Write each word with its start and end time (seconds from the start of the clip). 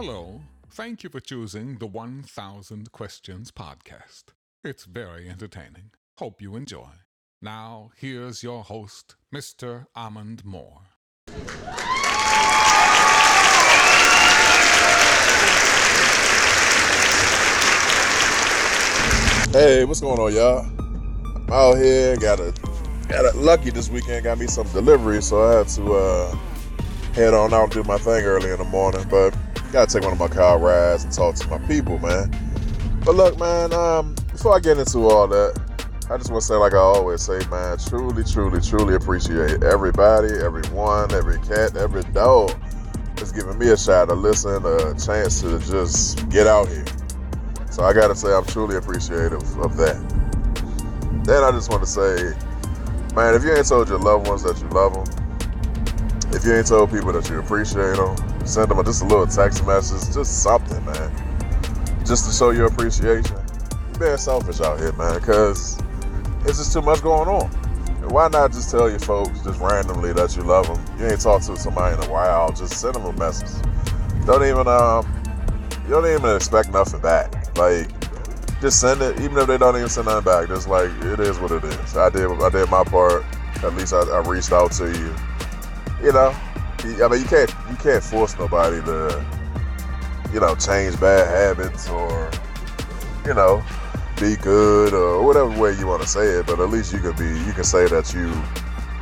Hello. 0.00 0.42
Thank 0.70 1.02
you 1.02 1.10
for 1.10 1.18
choosing 1.18 1.78
the 1.78 1.86
1000 1.88 2.92
Questions 2.92 3.50
podcast. 3.50 4.26
It's 4.62 4.84
very 4.84 5.28
entertaining. 5.28 5.90
Hope 6.18 6.40
you 6.40 6.54
enjoy. 6.54 6.90
Now, 7.42 7.90
here's 7.96 8.44
your 8.44 8.62
host, 8.62 9.16
Mr. 9.34 9.86
Amond 9.96 10.44
Moore. 10.44 10.82
Hey, 19.50 19.84
what's 19.84 20.00
going 20.00 20.20
on, 20.20 20.32
y'all? 20.32 20.60
I'm 21.34 21.52
out 21.52 21.76
here, 21.76 22.16
got 22.18 22.38
a 22.38 22.54
got 23.08 23.34
a 23.34 23.36
lucky 23.36 23.70
this 23.70 23.90
weekend, 23.90 24.22
got 24.22 24.38
me 24.38 24.46
some 24.46 24.68
delivery, 24.68 25.20
so 25.20 25.42
I 25.42 25.58
had 25.58 25.68
to 25.70 25.92
uh, 25.92 26.38
head 27.14 27.34
on 27.34 27.52
out 27.52 27.64
and 27.64 27.72
do 27.72 27.82
my 27.82 27.98
thing 27.98 28.24
early 28.24 28.52
in 28.52 28.58
the 28.58 28.64
morning. 28.64 29.04
But 29.10 29.34
gotta 29.72 29.92
take 29.92 30.02
one 30.02 30.12
of 30.12 30.18
my 30.18 30.28
car 30.28 30.58
rides 30.58 31.04
and 31.04 31.12
talk 31.12 31.34
to 31.36 31.48
my 31.48 31.58
people, 31.66 31.98
man. 31.98 32.30
But 33.04 33.14
look, 33.14 33.38
man, 33.38 33.72
um, 33.72 34.14
before 34.32 34.56
I 34.56 34.60
get 34.60 34.78
into 34.78 35.08
all 35.08 35.26
that, 35.28 35.60
I 36.10 36.16
just 36.16 36.30
want 36.30 36.40
to 36.40 36.46
say, 36.46 36.54
like 36.54 36.72
I 36.72 36.78
always 36.78 37.20
say, 37.20 37.38
man, 37.50 37.76
truly, 37.76 38.24
truly, 38.24 38.60
truly 38.60 38.94
appreciate 38.94 39.62
everybody, 39.62 40.28
everyone, 40.42 41.12
every 41.12 41.38
cat, 41.40 41.76
every 41.76 42.02
dog 42.14 42.54
that's 43.16 43.30
giving 43.32 43.58
me 43.58 43.68
a 43.68 43.76
shot 43.76 44.08
to 44.08 44.14
listen, 44.14 44.64
a 44.64 44.94
chance 44.98 45.42
to 45.42 45.58
just 45.58 46.28
get 46.30 46.46
out 46.46 46.68
here. 46.68 46.84
So 47.70 47.82
I 47.84 47.92
gotta 47.92 48.14
say, 48.14 48.32
I'm 48.32 48.46
truly 48.46 48.76
appreciative 48.76 49.42
of 49.58 49.76
that. 49.76 49.96
Then 51.24 51.44
I 51.44 51.50
just 51.50 51.70
want 51.70 51.82
to 51.82 51.88
say, 51.88 52.34
man, 53.14 53.34
if 53.34 53.44
you 53.44 53.54
ain't 53.54 53.68
told 53.68 53.88
your 53.88 53.98
loved 53.98 54.28
ones 54.28 54.42
that 54.44 54.58
you 54.60 54.68
love 54.68 54.94
them, 54.94 56.32
if 56.32 56.44
you 56.44 56.54
ain't 56.54 56.66
told 56.66 56.90
people 56.90 57.12
that 57.12 57.28
you 57.28 57.38
appreciate 57.38 57.96
them, 57.96 58.16
send 58.48 58.70
them 58.70 58.82
just 58.84 59.02
a 59.02 59.04
little 59.04 59.26
text 59.26 59.64
message, 59.66 60.14
just 60.14 60.42
something, 60.42 60.84
man, 60.84 61.12
just 62.04 62.26
to 62.26 62.32
show 62.32 62.50
your 62.50 62.66
appreciation. 62.66 63.36
You're 63.92 64.00
being 64.00 64.16
selfish 64.16 64.60
out 64.60 64.78
here, 64.78 64.92
man, 64.92 65.18
because 65.20 65.78
it's 66.46 66.58
just 66.58 66.72
too 66.72 66.82
much 66.82 67.02
going 67.02 67.28
on. 67.28 67.50
And 68.02 68.10
why 68.10 68.28
not 68.28 68.52
just 68.52 68.70
tell 68.70 68.88
your 68.88 68.98
folks 69.00 69.40
just 69.42 69.60
randomly 69.60 70.12
that 70.14 70.34
you 70.36 70.42
love 70.42 70.66
them? 70.66 70.98
You 70.98 71.06
ain't 71.06 71.20
talked 71.20 71.46
to 71.46 71.56
somebody 71.56 71.96
in 71.96 72.08
a 72.08 72.12
while, 72.12 72.50
just 72.52 72.80
send 72.80 72.94
them 72.94 73.04
a 73.04 73.12
message. 73.12 73.50
Don't 74.24 74.44
even 74.44 74.66
um, 74.66 75.06
you 75.84 75.94
don't 75.94 76.06
even 76.06 76.36
expect 76.36 76.70
nothing 76.70 77.00
back. 77.00 77.56
Like, 77.56 77.88
just 78.60 78.80
send 78.80 79.00
it, 79.02 79.20
even 79.20 79.38
if 79.38 79.46
they 79.46 79.56
don't 79.56 79.76
even 79.76 79.88
send 79.88 80.06
nothing 80.06 80.24
back. 80.24 80.48
Just 80.48 80.68
like 80.68 80.90
it 81.02 81.20
is 81.20 81.38
what 81.38 81.50
it 81.50 81.64
is. 81.64 81.96
I 81.96 82.10
did, 82.10 82.30
I 82.30 82.50
did 82.50 82.68
my 82.70 82.84
part. 82.84 83.24
At 83.62 83.74
least 83.74 83.92
I, 83.92 84.00
I 84.00 84.20
reached 84.28 84.52
out 84.52 84.72
to 84.72 84.86
you. 84.86 85.14
You 86.02 86.12
know, 86.12 86.34
I 86.80 87.08
mean, 87.08 87.20
you 87.20 87.26
can't, 87.26 87.52
you 87.70 87.76
can't 87.76 88.02
force 88.02 88.38
nobody 88.38 88.80
to, 88.82 89.24
you 90.32 90.40
know, 90.40 90.54
change 90.54 90.98
bad 91.00 91.26
habits 91.26 91.88
or, 91.88 92.30
you 93.26 93.34
know, 93.34 93.62
be 94.20 94.36
good 94.36 94.94
or 94.94 95.22
whatever 95.22 95.48
way 95.60 95.74
you 95.78 95.86
want 95.86 96.02
to 96.02 96.08
say 96.08 96.26
it. 96.26 96.46
But 96.46 96.60
at 96.60 96.70
least 96.70 96.92
you 96.92 97.00
can 97.00 97.16
be, 97.16 97.26
you 97.46 97.52
can 97.52 97.64
say 97.64 97.86
that 97.88 98.12
you 98.14 98.32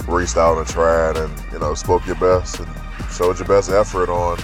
reached 0.09 0.37
out 0.37 0.59
and 0.59 0.67
tried 0.67 1.17
and 1.17 1.33
you 1.53 1.59
know 1.59 1.75
spoke 1.75 2.07
your 2.07 2.17
best 2.17 2.61
and 2.61 2.69
showed 3.11 3.39
your 3.39 3.49
best 3.49 3.71
effort 3.71 4.09
on 4.09 4.39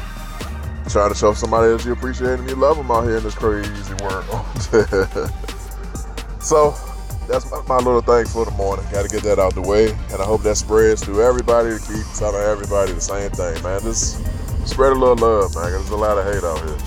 trying 0.89 1.09
to 1.09 1.15
show 1.15 1.33
somebody 1.33 1.71
that 1.71 1.85
you 1.85 1.93
appreciate 1.93 2.39
and 2.39 2.49
you 2.49 2.57
love 2.57 2.77
them 2.77 2.91
out 2.91 3.05
here 3.05 3.17
in 3.17 3.23
this 3.23 3.35
crazy 3.35 3.95
world. 4.03 4.25
so 6.43 6.75
that's 7.29 7.51
my 7.69 7.77
little 7.77 8.01
thing 8.01 8.27
for 8.27 8.45
the 8.45 8.51
morning. 8.53 8.85
Got 8.93 9.05
to 9.05 9.09
get 9.09 9.23
that 9.25 9.39
out 9.39 9.55
the 9.55 9.63
way, 9.63 9.91
and 9.91 10.21
I 10.21 10.25
hope 10.25 10.43
that 10.43 10.57
spreads 10.57 11.03
to 11.03 11.23
everybody 11.23 11.71
to 11.71 11.79
keep 11.79 12.05
telling 12.15 12.43
everybody 12.43 12.93
the 12.93 13.01
same 13.01 13.31
thing, 13.31 13.63
man. 13.63 13.81
Just 13.81 14.19
spread 14.67 14.93
a 14.93 14.95
little 14.95 15.17
love, 15.17 15.55
man. 15.55 15.71
There's 15.71 15.91
a 15.91 15.97
lot 15.97 16.19
of 16.19 16.25
hate 16.25 16.45
out 16.45 16.59
here. 16.65 16.79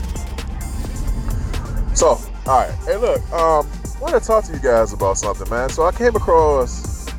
So, 1.95 2.19
all 2.47 2.59
right, 2.59 2.71
hey, 2.85 2.97
look, 2.97 3.21
um, 3.31 3.67
I 3.95 3.99
want 3.99 4.21
to 4.21 4.27
talk 4.27 4.43
to 4.45 4.53
you 4.53 4.59
guys 4.59 4.93
about 4.93 5.17
something, 5.17 5.49
man. 5.49 5.69
So 5.69 5.85
I 5.85 5.91
came 5.91 6.15
across 6.15 7.09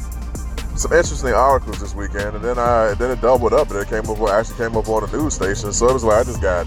some 0.76 0.92
interesting 0.92 1.32
articles 1.32 1.80
this 1.80 1.94
weekend, 1.94 2.36
and 2.36 2.44
then 2.44 2.58
I 2.58 2.94
then 2.94 3.10
it 3.10 3.20
doubled 3.20 3.54
up, 3.54 3.70
and 3.70 3.80
it 3.80 3.88
came 3.88 4.08
up 4.10 4.20
actually 4.28 4.56
came 4.56 4.76
up 4.76 4.88
on 4.88 5.08
a 5.08 5.12
news 5.12 5.34
station. 5.34 5.72
So 5.72 5.88
it 5.88 5.94
was 5.94 6.04
like 6.04 6.20
I 6.20 6.24
just 6.24 6.42
got 6.42 6.66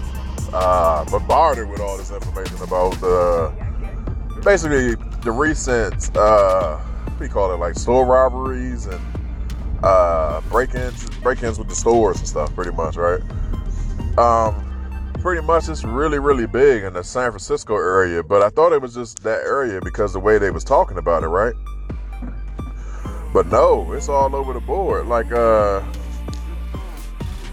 uh, 0.52 1.04
bombarded 1.04 1.68
with 1.68 1.80
all 1.80 1.96
this 1.96 2.10
information 2.10 2.56
about 2.62 2.94
the 3.00 3.52
basically 4.42 4.96
the 5.22 5.30
recent 5.30 6.16
uh, 6.16 6.78
what 6.78 7.18
do 7.18 7.24
you 7.24 7.30
call 7.30 7.52
it 7.52 7.58
like 7.58 7.74
store 7.74 8.06
robberies 8.06 8.86
and 8.86 9.00
uh, 9.82 10.40
break-ins 10.48 11.08
break-ins 11.20 11.58
with 11.58 11.68
the 11.68 11.74
stores 11.74 12.18
and 12.18 12.28
stuff, 12.28 12.54
pretty 12.54 12.72
much, 12.72 12.96
right? 12.96 13.20
Um, 14.18 15.14
pretty 15.20 15.42
much 15.46 15.68
it's 15.68 15.84
really 15.84 16.18
really 16.18 16.46
big 16.46 16.84
in 16.84 16.94
the 16.94 17.04
San 17.04 17.30
Francisco 17.30 17.76
area, 17.76 18.22
but 18.22 18.42
I 18.42 18.48
thought 18.48 18.72
it 18.72 18.80
was 18.80 18.94
just 18.94 19.22
that 19.22 19.42
area 19.42 19.80
because 19.82 20.12
the 20.12 20.20
way 20.20 20.38
they 20.38 20.50
was 20.50 20.64
talking 20.64 20.98
about 20.98 21.22
it, 21.22 21.28
right? 21.28 21.54
But 23.32 23.46
no, 23.46 23.92
it's 23.92 24.08
all 24.08 24.34
over 24.34 24.52
the 24.52 24.60
board. 24.60 25.06
Like 25.06 25.30
uh 25.32 25.82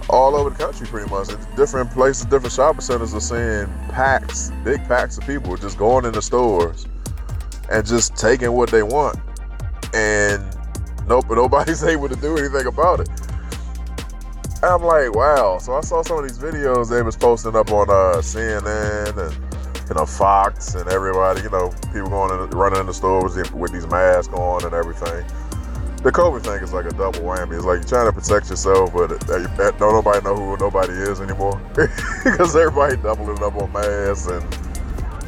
all 0.09 0.37
over 0.37 0.49
the 0.49 0.55
country 0.55 0.87
pretty 0.87 1.09
much. 1.09 1.29
It's 1.29 1.45
different 1.57 1.91
places, 1.91 2.25
different 2.25 2.53
shopping 2.53 2.79
centers 2.79 3.13
are 3.13 3.19
seeing 3.19 3.67
packs, 3.89 4.51
big 4.63 4.81
packs 4.87 5.17
of 5.17 5.27
people 5.27 5.57
just 5.57 5.77
going 5.77 6.05
in 6.05 6.13
the 6.13 6.21
stores 6.21 6.87
and 7.71 7.85
just 7.85 8.15
taking 8.15 8.51
what 8.51 8.69
they 8.69 8.83
want. 8.83 9.17
And 9.93 10.43
nope, 11.07 11.25
nobody's 11.29 11.83
able 11.83 12.09
to 12.09 12.15
do 12.15 12.37
anything 12.37 12.67
about 12.67 13.01
it. 13.01 13.09
And 14.61 14.65
I'm 14.65 14.83
like, 14.83 15.13
wow. 15.13 15.59
So 15.59 15.75
I 15.75 15.81
saw 15.81 16.01
some 16.01 16.17
of 16.17 16.23
these 16.23 16.39
videos 16.39 16.89
they 16.89 17.01
was 17.01 17.15
posting 17.15 17.55
up 17.55 17.71
on 17.71 17.89
uh, 17.89 18.17
CNN 18.21 19.17
and 19.17 19.89
you 19.89 19.95
know 19.95 20.05
Fox 20.05 20.75
and 20.75 20.89
everybody. 20.89 21.41
You 21.43 21.49
know, 21.49 21.71
people 21.93 22.09
going 22.09 22.31
in, 22.31 22.49
running 22.57 22.79
in 22.79 22.85
the 22.85 22.93
stores 22.93 23.35
with 23.51 23.71
these 23.71 23.87
masks 23.87 24.33
on 24.33 24.65
and 24.65 24.73
everything 24.73 25.25
the 26.03 26.11
COVID 26.11 26.43
thing 26.43 26.63
is 26.63 26.73
like 26.73 26.85
a 26.85 26.91
double 26.91 27.19
whammy. 27.19 27.55
It's 27.55 27.65
like 27.65 27.79
you're 27.79 27.89
trying 27.89 28.05
to 28.05 28.13
protect 28.13 28.49
yourself, 28.49 28.93
but 28.93 29.09
don't 29.27 29.79
nobody 29.79 30.23
know 30.23 30.35
who 30.35 30.57
nobody 30.57 30.93
is 30.93 31.19
anymore 31.19 31.59
because 32.23 32.55
everybody 32.55 32.97
doubling 32.97 33.41
up 33.43 33.55
on 33.55 33.71
masks 33.73 34.27
and 34.27 34.66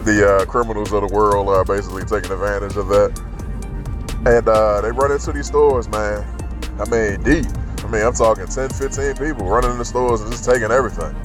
the 0.03 0.27
uh, 0.27 0.45
criminals 0.45 0.91
of 0.91 1.07
the 1.07 1.13
world 1.13 1.47
are 1.49 1.65
basically 1.65 2.03
taking 2.03 2.31
advantage 2.31 2.77
of 2.77 2.87
that. 2.89 3.19
And 4.25 4.47
uh, 4.47 4.81
they 4.81 4.91
run 4.91 5.11
into 5.11 5.31
these 5.31 5.47
stores, 5.47 5.87
man. 5.89 6.25
I 6.79 6.89
mean, 6.89 7.21
deep. 7.23 7.45
I 7.83 7.87
mean, 7.91 8.05
I'm 8.05 8.13
talking 8.13 8.45
10, 8.45 8.69
15 8.69 9.15
people 9.15 9.47
running 9.47 9.71
in 9.71 9.77
the 9.77 9.85
stores 9.85 10.21
and 10.21 10.31
just 10.31 10.45
taking 10.45 10.71
everything. 10.71 11.15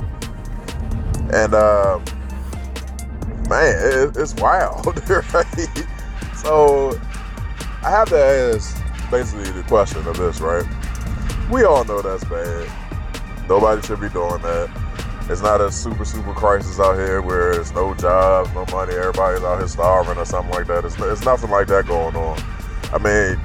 And 1.33 1.55
uh, 1.55 1.99
man, 3.49 3.77
it, 3.83 4.17
it's 4.17 4.35
wild, 4.35 4.87
right? 5.35 5.87
So 6.37 6.99
I 7.83 7.91
have 7.91 8.09
to 8.11 8.19
ask 8.19 8.83
basically 9.11 9.51
the 9.53 9.63
question 9.65 10.07
of 10.07 10.17
this, 10.17 10.41
right? 10.41 10.65
We 11.51 11.65
all 11.65 11.85
know 11.85 12.01
that's 12.03 12.25
bad. 12.25 12.71
Nobody 13.49 13.83
should 13.83 14.01
be 14.01 14.09
doing 14.09 14.41
that. 14.43 14.84
It's 15.31 15.41
not 15.41 15.63
a 15.63 15.73
super, 15.73 16.05
super 16.05 16.35
crisis 16.35 16.79
out 16.79 16.97
here 16.97 17.23
where 17.23 17.59
it's 17.59 17.73
no 17.73 17.95
jobs, 17.95 18.53
no 18.53 18.67
money, 18.67 18.93
everybody's 18.95 19.43
out 19.43 19.59
here 19.59 19.69
starving 19.69 20.19
or 20.19 20.25
something 20.27 20.53
like 20.53 20.67
that. 20.67 20.85
It's, 20.85 21.01
it's 21.01 21.25
nothing 21.25 21.51
like 21.51 21.67
that 21.69 21.87
going 21.87 22.15
on. 22.15 22.39
I 22.93 22.99
mean, 22.99 23.41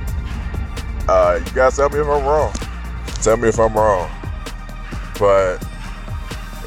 uh, 1.08 1.40
you 1.40 1.52
guys 1.54 1.78
tell 1.78 1.90
me 1.90 2.00
if 2.00 2.08
I'm 2.08 2.26
wrong. 2.26 2.54
Tell 3.22 3.38
me 3.38 3.48
if 3.48 3.58
I'm 3.60 3.74
wrong. 3.74 4.12
But 5.18 5.66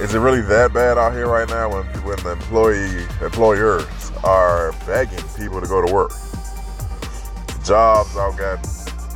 is 0.01 0.15
it 0.15 0.19
really 0.19 0.41
that 0.41 0.72
bad 0.72 0.97
out 0.97 1.12
here 1.12 1.27
right 1.27 1.49
now 1.49 1.71
when, 1.71 1.84
when 2.05 2.17
the 2.25 2.33
employee 2.33 3.06
employers 3.21 4.11
are 4.25 4.72
begging 4.87 5.22
people 5.37 5.61
to 5.61 5.67
go 5.67 5.87
to 5.87 5.93
work? 5.93 6.12
Jobs 7.65 8.16
out 8.16 8.39
got 8.39 8.66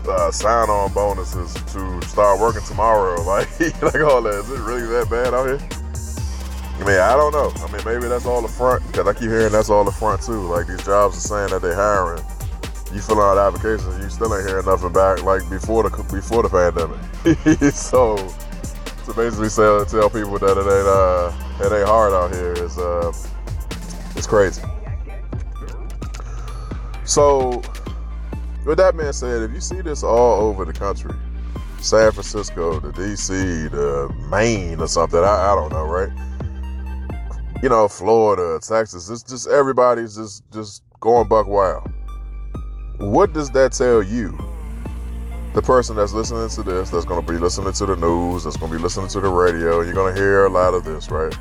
uh, 0.06 0.30
sign-on 0.30 0.92
bonuses 0.92 1.54
to 1.72 2.02
start 2.02 2.38
working 2.38 2.62
tomorrow. 2.68 3.16
Like, 3.26 3.82
like 3.82 4.02
all 4.02 4.22
that. 4.22 4.34
Is 4.34 4.50
it 4.50 4.60
really 4.60 4.86
that 4.86 5.08
bad 5.10 5.34
out 5.34 5.46
here? 5.46 5.75
I 6.76 6.84
mean, 6.84 7.00
I 7.00 7.16
don't 7.16 7.32
know. 7.32 7.50
I 7.56 7.72
mean, 7.72 7.82
maybe 7.86 8.08
that's 8.08 8.26
all 8.26 8.42
the 8.42 8.48
front 8.48 8.86
because 8.86 9.06
I 9.06 9.12
keep 9.14 9.30
hearing 9.30 9.50
that's 9.50 9.70
all 9.70 9.84
the 9.84 9.90
front 9.90 10.22
too. 10.22 10.42
Like 10.46 10.66
these 10.66 10.84
jobs 10.84 11.16
are 11.16 11.20
saying 11.20 11.50
that 11.50 11.62
they're 11.62 11.74
hiring. 11.74 12.22
You 12.92 13.00
fill 13.00 13.20
out 13.20 13.38
applications, 13.38 13.98
you 14.02 14.10
still 14.10 14.34
ain't 14.34 14.46
hearing 14.46 14.66
nothing 14.66 14.92
back. 14.92 15.22
Like 15.22 15.48
before 15.48 15.88
the 15.88 15.90
before 16.12 16.42
the 16.42 16.50
pandemic. 16.50 17.72
so 17.74 18.16
to 19.06 19.14
basically 19.14 19.48
tell 19.48 19.84
tell 19.86 20.10
people 20.10 20.38
that 20.38 20.56
it 20.56 20.66
ain't 20.66 20.86
uh 20.86 21.32
it 21.64 21.78
ain't 21.78 21.88
hard 21.88 22.12
out 22.12 22.34
here 22.34 22.52
is 22.52 22.78
uh 22.78 23.12
it's 24.14 24.26
crazy. 24.26 24.62
So 27.04 27.62
with 28.66 28.78
that 28.78 28.96
being 28.96 29.12
said, 29.12 29.42
if 29.42 29.52
you 29.52 29.60
see 29.60 29.80
this 29.80 30.02
all 30.02 30.40
over 30.42 30.64
the 30.64 30.72
country, 30.72 31.14
San 31.80 32.10
Francisco, 32.12 32.80
the 32.80 32.90
DC, 32.92 33.70
the 33.70 34.12
Maine 34.28 34.80
or 34.80 34.88
something, 34.88 35.20
I, 35.20 35.52
I 35.52 35.54
don't 35.54 35.72
know, 35.72 35.84
right? 35.84 36.10
You 37.62 37.70
know, 37.70 37.88
Florida, 37.88 38.60
Texas, 38.60 39.08
it's 39.08 39.22
just 39.22 39.48
everybody's 39.48 40.16
just 40.16 40.44
just 40.52 40.82
going 41.00 41.26
buck 41.26 41.46
wild. 41.46 41.90
What 42.98 43.32
does 43.32 43.50
that 43.50 43.72
tell 43.72 44.02
you? 44.02 44.38
The 45.54 45.62
person 45.62 45.96
that's 45.96 46.12
listening 46.12 46.50
to 46.50 46.62
this, 46.62 46.90
that's 46.90 47.06
going 47.06 47.24
to 47.24 47.32
be 47.32 47.38
listening 47.38 47.72
to 47.72 47.86
the 47.86 47.96
news, 47.96 48.44
that's 48.44 48.58
going 48.58 48.70
to 48.70 48.76
be 48.76 48.82
listening 48.82 49.08
to 49.08 49.20
the 49.20 49.28
radio, 49.28 49.80
you're 49.80 49.94
going 49.94 50.14
to 50.14 50.20
hear 50.20 50.44
a 50.44 50.50
lot 50.50 50.74
of 50.74 50.84
this, 50.84 51.10
right? 51.10 51.34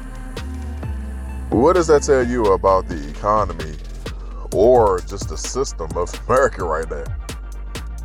what 1.49 1.73
does 1.73 1.87
that 1.87 2.03
tell 2.03 2.25
you 2.25 2.45
about 2.53 2.87
the 2.87 3.09
economy 3.09 3.75
or 4.53 4.99
just 5.01 5.29
the 5.29 5.37
system 5.37 5.89
of 5.95 6.13
America 6.27 6.63
right 6.63 6.89
now? 6.89 7.03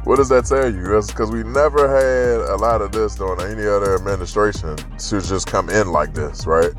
What 0.05 0.17
does 0.17 0.29
that 0.31 0.47
tell 0.47 0.73
you? 0.73 0.83
Because 1.07 1.31
we 1.31 1.43
never 1.43 1.89
had 1.89 2.49
a 2.51 2.57
lot 2.57 2.81
of 2.81 2.91
this 2.91 3.17
during 3.17 3.41
any 3.41 3.67
other 3.67 3.95
administration 3.95 4.77
to 4.77 5.21
just 5.21 5.47
come 5.47 5.69
in 5.69 5.93
like 5.93 6.15
this, 6.15 6.47
right? 6.47 6.73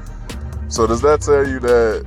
So 0.71 0.88
does 0.88 1.01
that 1.01 1.19
tell 1.19 1.45
you 1.45 1.59
that, 1.59 2.06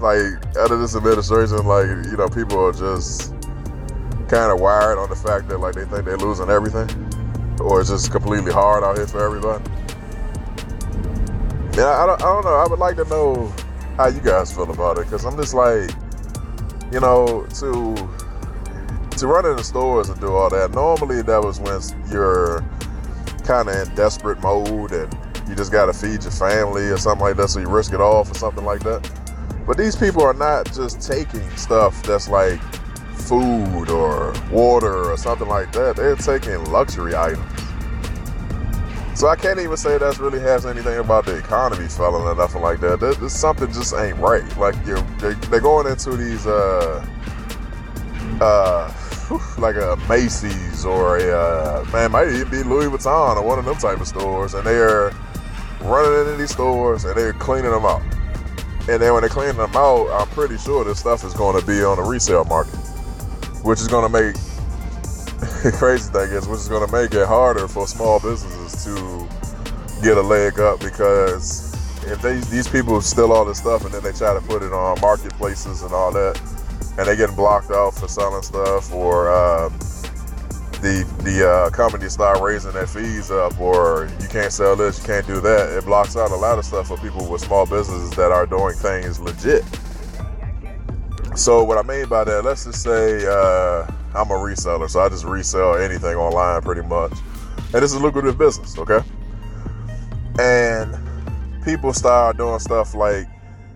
like, 0.00 0.56
out 0.56 0.70
of 0.70 0.80
this 0.80 0.96
administration, 0.96 1.66
like, 1.66 1.84
you 1.84 2.16
know, 2.16 2.30
people 2.30 2.58
are 2.64 2.72
just 2.72 3.34
kind 4.26 4.50
of 4.50 4.58
wired 4.58 4.96
on 4.96 5.10
the 5.10 5.14
fact 5.14 5.48
that, 5.48 5.58
like, 5.58 5.74
they 5.74 5.84
think 5.84 6.06
they're 6.06 6.16
losing 6.16 6.48
everything? 6.48 6.88
Or 7.60 7.82
it's 7.82 7.90
just 7.90 8.10
completely 8.10 8.52
hard 8.52 8.84
out 8.84 8.96
here 8.96 9.06
for 9.06 9.22
everybody? 9.22 9.62
Yeah, 11.76 12.02
I 12.02 12.06
don't, 12.06 12.22
I 12.22 12.24
don't 12.24 12.44
know. 12.46 12.54
I 12.54 12.66
would 12.66 12.78
like 12.78 12.96
to 12.96 13.04
know 13.04 13.52
how 13.98 14.08
you 14.08 14.20
guys 14.20 14.50
feel 14.50 14.70
about 14.70 14.96
it 14.96 15.04
because 15.04 15.26
I'm 15.26 15.36
just 15.36 15.52
like, 15.52 15.90
you 16.90 17.00
know, 17.00 17.46
to 17.56 17.94
to 19.18 19.26
run 19.26 19.44
in 19.44 19.56
the 19.56 19.62
stores 19.62 20.08
and 20.08 20.18
do 20.20 20.32
all 20.32 20.48
that. 20.48 20.70
Normally, 20.70 21.20
that 21.20 21.42
was 21.42 21.60
when 21.60 21.80
you're 22.10 22.64
kind 23.44 23.68
of 23.68 23.76
in 23.76 23.94
desperate 23.94 24.40
mode 24.40 24.92
and 24.92 25.23
you 25.48 25.54
just 25.54 25.72
got 25.72 25.86
to 25.86 25.92
feed 25.92 26.22
your 26.22 26.32
family 26.32 26.88
or 26.88 26.96
something 26.96 27.24
like 27.24 27.36
that, 27.36 27.48
so 27.48 27.60
you 27.60 27.68
risk 27.68 27.92
it 27.92 28.00
all 28.00 28.24
for 28.24 28.34
something 28.34 28.64
like 28.64 28.82
that. 28.82 29.10
But 29.66 29.78
these 29.78 29.96
people 29.96 30.22
are 30.22 30.34
not 30.34 30.72
just 30.72 31.00
taking 31.00 31.48
stuff 31.56 32.02
that's 32.02 32.28
like 32.28 32.60
food 33.14 33.88
or 33.88 34.34
water 34.50 35.10
or 35.10 35.16
something 35.16 35.48
like 35.48 35.72
that. 35.72 35.96
They're 35.96 36.16
taking 36.16 36.62
luxury 36.70 37.14
items. 37.14 37.50
So 39.14 39.28
I 39.28 39.36
can't 39.36 39.60
even 39.60 39.76
say 39.76 39.96
that 39.96 40.18
really 40.18 40.40
has 40.40 40.66
anything 40.66 40.98
about 40.98 41.24
the 41.24 41.38
economy 41.38 41.86
falling 41.86 42.26
or 42.26 42.34
nothing 42.34 42.62
like 42.62 42.80
that. 42.80 43.00
There's 43.00 43.32
something 43.32 43.72
just 43.72 43.94
ain't 43.94 44.18
right. 44.18 44.44
Like 44.58 44.74
you're, 44.84 45.00
they're, 45.20 45.60
going 45.60 45.86
into 45.86 46.16
these 46.16 46.46
uh 46.46 47.06
uh 48.40 48.92
like 49.58 49.76
a 49.76 49.96
Macy's 50.08 50.84
or 50.84 51.18
a 51.18 51.30
uh, 51.30 51.86
man 51.92 52.10
might 52.10 52.28
even 52.28 52.50
be 52.50 52.62
Louis 52.62 52.86
Vuitton 52.86 53.36
or 53.36 53.42
one 53.42 53.58
of 53.58 53.64
them 53.64 53.76
type 53.76 54.00
of 54.00 54.08
stores, 54.08 54.54
and 54.54 54.66
they're 54.66 55.12
running 55.84 56.18
into 56.20 56.36
these 56.36 56.50
stores 56.50 57.04
and 57.04 57.16
they're 57.16 57.32
cleaning 57.34 57.70
them 57.70 57.84
out. 57.84 58.02
And 58.88 59.00
then 59.00 59.12
when 59.12 59.22
they're 59.22 59.30
cleaning 59.30 59.56
them 59.56 59.74
out, 59.74 60.10
I'm 60.10 60.28
pretty 60.28 60.58
sure 60.58 60.84
this 60.84 60.98
stuff 60.98 61.24
is 61.24 61.34
going 61.34 61.58
to 61.58 61.66
be 61.66 61.82
on 61.84 61.96
the 61.96 62.02
resale 62.02 62.44
market, 62.44 62.76
which 63.62 63.80
is 63.80 63.88
going 63.88 64.10
to 64.10 64.22
make 64.22 64.34
crazy 65.78 66.10
thing 66.12 66.30
is, 66.30 66.46
which 66.46 66.60
is 66.60 66.68
going 66.68 66.86
to 66.86 66.92
make 66.92 67.14
it 67.14 67.26
harder 67.26 67.66
for 67.66 67.86
small 67.86 68.20
businesses 68.20 68.84
to 68.84 69.28
get 70.02 70.18
a 70.18 70.22
leg 70.22 70.60
up 70.60 70.80
because 70.80 71.72
if 72.06 72.20
they, 72.20 72.36
these 72.50 72.68
people 72.68 73.00
steal 73.00 73.32
all 73.32 73.44
this 73.44 73.58
stuff 73.58 73.84
and 73.84 73.94
then 73.94 74.02
they 74.02 74.12
try 74.12 74.34
to 74.34 74.40
put 74.42 74.62
it 74.62 74.72
on 74.72 75.00
marketplaces 75.00 75.82
and 75.82 75.92
all 75.92 76.12
that, 76.12 76.38
and 76.98 77.08
they 77.08 77.16
getting 77.16 77.34
blocked 77.34 77.70
off 77.70 77.98
for 77.98 78.08
selling 78.08 78.42
stuff, 78.42 78.92
or 78.92 79.30
uh, 79.30 79.70
the 80.84 81.02
the 81.22 81.48
uh, 81.48 81.70
company 81.70 82.10
start 82.10 82.42
raising 82.42 82.72
their 82.72 82.86
fees 82.86 83.30
up, 83.30 83.58
or 83.58 84.06
you 84.20 84.28
can't 84.28 84.52
sell 84.52 84.76
this, 84.76 84.98
you 84.98 85.06
can't 85.06 85.26
do 85.26 85.40
that. 85.40 85.78
It 85.78 85.84
blocks 85.86 86.14
out 86.14 86.30
a 86.30 86.36
lot 86.36 86.58
of 86.58 86.64
stuff 86.66 86.88
for 86.88 86.98
people 86.98 87.26
with 87.26 87.40
small 87.40 87.64
businesses 87.64 88.10
that 88.10 88.30
are 88.30 88.44
doing 88.44 88.74
things 88.74 89.18
legit. 89.18 89.64
So 91.34 91.64
what 91.64 91.78
I 91.78 91.82
mean 91.82 92.06
by 92.06 92.24
that, 92.24 92.44
let's 92.44 92.66
just 92.66 92.82
say 92.82 93.24
uh, 93.26 93.90
I'm 94.14 94.30
a 94.30 94.34
reseller, 94.34 94.88
so 94.90 95.00
I 95.00 95.08
just 95.08 95.24
resell 95.24 95.76
anything 95.76 96.16
online 96.16 96.60
pretty 96.60 96.82
much, 96.82 97.12
and 97.72 97.82
this 97.82 97.84
is 97.84 97.94
a 97.94 98.00
lucrative 98.00 98.36
business, 98.36 98.78
okay? 98.78 99.00
And 100.38 100.94
people 101.64 101.94
start 101.94 102.36
doing 102.36 102.58
stuff 102.58 102.94
like 102.94 103.26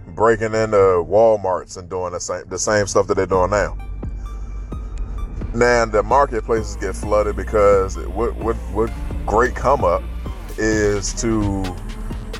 breaking 0.08 0.52
into 0.52 0.76
WalMarts 1.08 1.78
and 1.78 1.88
doing 1.88 2.12
the 2.12 2.20
same 2.20 2.46
the 2.48 2.58
same 2.58 2.86
stuff 2.86 3.06
that 3.06 3.14
they're 3.14 3.26
doing 3.26 3.50
now. 3.50 3.78
Now 5.54 5.86
the 5.86 6.02
marketplaces 6.02 6.76
get 6.76 6.94
flooded 6.94 7.36
because 7.36 7.96
what 8.08 8.36
what 8.36 8.56
what 8.72 8.90
great 9.26 9.54
come 9.54 9.84
up 9.84 10.02
is 10.58 11.14
to 11.14 11.64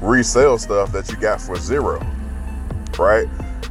resell 0.01 0.59
stuff 0.59 0.93
that 0.93 1.11
you 1.11 1.17
got 1.17 1.41
for 1.41 1.57
zero, 1.57 2.01
right? 2.99 3.27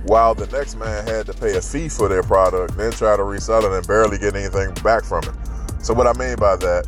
While 0.05 0.35
the 0.35 0.47
next 0.47 0.75
man 0.75 1.05
had 1.05 1.25
to 1.27 1.33
pay 1.33 1.57
a 1.57 1.61
fee 1.61 1.89
for 1.89 2.07
their 2.07 2.23
product, 2.23 2.77
then 2.77 2.91
try 2.93 3.17
to 3.17 3.23
resell 3.23 3.65
it 3.65 3.71
and 3.71 3.85
barely 3.87 4.17
get 4.17 4.35
anything 4.35 4.73
back 4.83 5.03
from 5.03 5.23
it. 5.23 5.33
So 5.83 5.93
what 5.93 6.07
I 6.07 6.13
mean 6.13 6.37
by 6.37 6.55
that, 6.55 6.87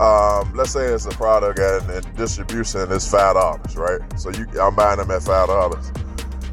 um, 0.00 0.52
let's 0.54 0.72
say 0.72 0.86
it's 0.86 1.06
a 1.06 1.10
product 1.10 1.58
and, 1.58 1.88
and 1.90 2.16
distribution 2.16 2.90
is 2.92 3.08
five 3.10 3.34
dollars, 3.34 3.76
right? 3.76 4.00
So 4.18 4.30
you, 4.30 4.46
I'm 4.60 4.74
buying 4.74 4.98
them 4.98 5.10
at 5.10 5.22
five 5.22 5.46
dollars. 5.48 5.90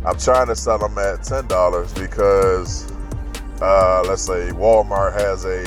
I'm 0.06 0.18
trying 0.18 0.48
to 0.48 0.56
sell 0.56 0.78
them 0.80 0.98
at 0.98 1.24
ten 1.24 1.48
dollars 1.48 1.94
because, 1.94 2.92
uh, 3.64 4.04
let's 4.08 4.22
say 4.22 4.52
Walmart 4.52 5.14
has 5.14 5.46
a 5.46 5.64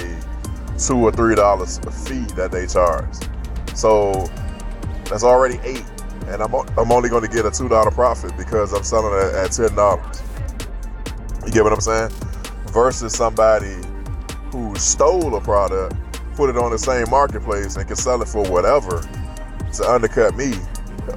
two 0.79 0.99
or 0.99 1.11
three 1.11 1.35
dollars 1.35 1.79
fee 2.07 2.27
that 2.37 2.51
they 2.53 2.67
charge. 2.67 3.15
So 3.75 4.31
that's 5.09 5.25
already 5.25 5.59
eight 5.65 5.85
and 6.29 6.43
I'm, 6.43 6.55
I'm 6.55 6.91
only 6.91 7.09
going 7.09 7.23
to 7.23 7.29
get 7.29 7.47
a 7.47 7.51
two 7.51 7.69
dollar 7.69 7.91
profit 7.91 8.37
because 8.37 8.73
I'm 8.73 8.83
selling 8.83 9.13
it 9.13 9.35
at 9.35 9.53
ten 9.53 9.75
dollars. 9.75 10.23
You 11.45 11.53
get 11.53 11.65
what 11.65 11.73
I'm 11.73 11.81
saying? 11.81 12.11
Versus 12.67 13.15
somebody 13.15 13.77
who 14.51 14.75
stole 14.77 15.35
a 15.37 15.41
product, 15.41 15.95
put 16.35 16.51
it 16.51 16.57
on 16.57 16.71
the 16.71 16.79
same 16.79 17.09
marketplace, 17.11 17.77
and 17.77 17.87
can 17.87 17.97
sell 17.97 18.21
it 18.23 18.29
for 18.29 18.43
whatever 18.51 19.03
to 19.75 19.91
undercut 19.91 20.37
me 20.37 20.55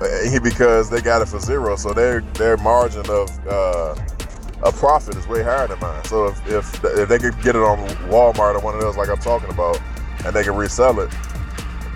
eh, 0.01 0.39
because 0.39 0.89
they 0.89 1.01
got 1.01 1.21
it 1.21 1.27
for 1.27 1.39
zero. 1.39 1.75
So 1.75 1.93
their 1.93 2.21
their 2.21 2.57
margin 2.57 3.05
of 3.09 3.47
uh, 3.47 3.95
a 4.63 4.71
profit 4.71 5.15
is 5.15 5.27
way 5.27 5.43
higher 5.43 5.67
than 5.67 5.79
mine. 5.79 6.03
So 6.05 6.27
if, 6.27 6.47
if 6.47 6.83
if 6.83 7.09
they 7.09 7.17
could 7.19 7.35
get 7.41 7.55
it 7.55 7.61
on 7.61 7.77
Walmart 8.09 8.55
or 8.55 8.59
one 8.59 8.75
of 8.75 8.81
those 8.81 8.97
like 8.97 9.09
I'm 9.09 9.17
talking 9.17 9.49
about, 9.49 9.79
and 10.25 10.35
they 10.35 10.43
can 10.43 10.55
resell 10.55 10.99
it, 10.99 11.13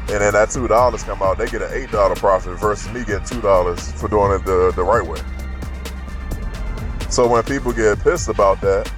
and 0.10 0.22
then 0.22 0.34
that 0.34 0.50
two 0.50 0.68
dollars 0.68 1.04
come 1.04 1.22
out, 1.22 1.38
they 1.38 1.48
get 1.48 1.62
an 1.62 1.70
eight 1.74 1.92
dollar 1.92 2.16
profit 2.16 2.58
versus 2.60 2.92
me 2.94 3.04
getting 3.04 3.26
two 3.26 3.42
dollars 3.42 3.92
for 3.94 4.08
doing 4.08 4.32
it 4.32 4.46
the, 4.46 4.72
the 4.76 4.84
right 4.84 5.06
way. 5.06 5.20
So 7.10 7.28
when 7.28 7.44
people 7.44 7.74
get 7.74 8.00
pissed 8.00 8.30
about 8.30 8.60
that, 8.62 8.92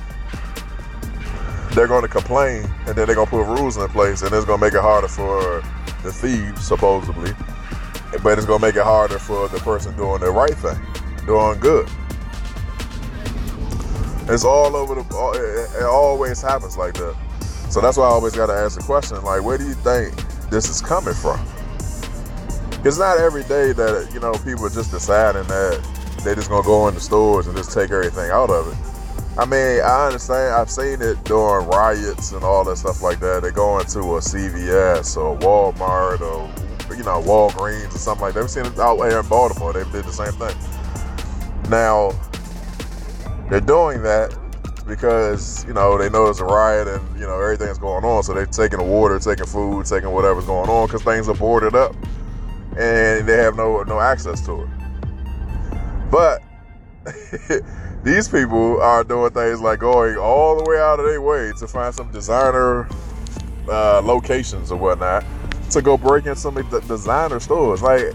they're 1.72 1.88
going 1.88 2.04
to 2.04 2.08
complain, 2.08 2.64
and 2.86 2.96
then 2.96 3.08
they're 3.08 3.16
going 3.16 3.28
to 3.28 3.32
put 3.32 3.46
rules 3.46 3.78
in 3.78 3.88
place, 3.90 4.22
and 4.22 4.32
it's 4.34 4.46
going 4.46 4.60
to 4.60 4.66
make 4.66 4.74
it 4.74 4.82
harder 4.82 5.10
for 5.10 5.62
the 6.04 6.14
thieves, 6.14 6.66
supposedly, 6.66 7.34
but 8.24 8.38
it's 8.38 8.46
going 8.46 8.62
to 8.62 8.66
make 8.66 8.76
it 8.76 8.84
harder 8.84 9.20
for 9.20 9.50
the 9.50 9.58
person 9.58 9.94
doing 9.98 10.22
the 10.22 10.32
right 10.32 10.56
thing, 10.56 10.80
doing 11.26 11.60
good. 11.60 11.90
It's 14.28 14.44
all 14.44 14.76
over 14.76 14.96
the. 14.96 15.76
It 15.80 15.84
always 15.84 16.42
happens 16.42 16.78
like 16.78 16.94
that. 16.96 17.16
So 17.70 17.82
that's 17.82 17.98
why 17.98 18.06
I 18.06 18.10
always 18.10 18.36
got 18.36 18.48
to 18.48 18.54
ask 18.54 18.78
the 18.78 18.84
question, 18.84 19.22
like, 19.24 19.44
where 19.44 19.58
do 19.58 19.66
you 19.66 19.74
think 19.74 20.14
this 20.50 20.70
is 20.70 20.82
coming 20.82 21.14
from. 21.14 21.40
It's 22.84 23.00
not 23.00 23.18
every 23.18 23.44
day 23.44 23.74
that 23.74 24.12
you 24.14 24.20
know 24.20 24.34
people 24.34 24.66
are 24.66 24.70
just 24.70 24.92
deciding 24.92 25.48
that 25.48 26.22
they're 26.24 26.36
just 26.36 26.50
gonna 26.50 26.64
go 26.64 26.88
in 26.88 26.94
the 26.94 27.02
stores 27.02 27.48
and 27.48 27.58
just 27.58 27.72
take 27.72 27.92
everything 27.92 28.30
out 28.30 28.50
of 28.50 28.68
it. 28.68 29.40
I 29.40 29.46
mean, 29.46 29.82
I 29.82 30.06
understand. 30.06 30.54
I've 30.54 30.70
seen 30.70 31.02
it 31.02 31.22
during 31.26 31.68
riots 31.68 32.32
and 32.32 32.44
all 32.44 32.64
that 32.66 32.78
stuff 32.78 33.02
like 33.02 33.20
that. 33.20 33.42
They 33.42 33.52
go 33.52 33.80
into 33.80 34.00
a 34.00 34.22
CVS 34.22 35.18
or 35.18 35.38
Walmart 35.40 36.22
or 36.22 36.48
you 36.96 37.04
know 37.04 37.22
Walgreens 37.22 37.96
or 37.96 37.98
something 37.98 38.22
like 38.22 38.36
that. 38.36 38.44
I've 38.44 38.52
seen 38.52 38.66
it 38.66 38.80
out 38.80 38.98
here 38.98 39.20
in 39.20 39.28
Baltimore. 39.28 39.74
They 39.74 39.84
did 39.92 40.06
the 40.06 40.14
same 40.14 40.32
thing. 40.34 40.56
Now 41.70 42.12
they're 43.50 43.62
doing 43.62 44.02
that 44.04 44.38
because 44.88 45.66
you 45.66 45.74
know 45.74 45.98
they 45.98 46.10
know 46.10 46.28
it's 46.28 46.40
a 46.40 46.46
riot 46.46 46.88
and 46.88 47.20
you 47.20 47.26
know 47.26 47.40
everything's 47.40 47.78
going 47.78 48.04
on, 48.04 48.24
so 48.24 48.34
they're 48.34 48.46
taking 48.46 48.80
the 48.80 48.86
water, 48.86 49.20
taking 49.20 49.46
food, 49.46 49.86
taking 49.86 50.12
whatever's 50.12 50.46
going 50.46 50.70
on 50.70 50.88
because 50.88 51.04
things 51.04 51.28
are 51.28 51.36
boarded 51.36 51.76
up 51.76 51.96
and 52.78 53.28
they 53.28 53.38
have 53.38 53.56
no 53.56 53.84
no 53.84 54.00
access 54.00 54.46
to 54.46 54.62
it. 54.62 54.70
But 56.12 56.44
these 58.04 58.28
people 58.28 58.82
are 58.82 59.04
doing 59.04 59.32
things 59.32 59.62
like 59.62 59.80
going 59.80 60.18
all 60.18 60.58
the 60.58 60.70
way 60.70 60.80
out 60.80 61.00
of 61.00 61.06
their 61.06 61.22
way 61.22 61.52
to 61.58 61.68
find 61.68 61.94
some 61.94 62.12
designer 62.12 62.88
uh, 63.68 64.02
locations 64.04 64.72
or 64.72 64.78
whatnot 64.78 65.24
to 65.72 65.82
go 65.82 65.98
break 65.98 66.26
in 66.26 66.36
some 66.36 66.56
designer 66.88 67.40
stores. 67.40 67.82
Like, 67.82 68.14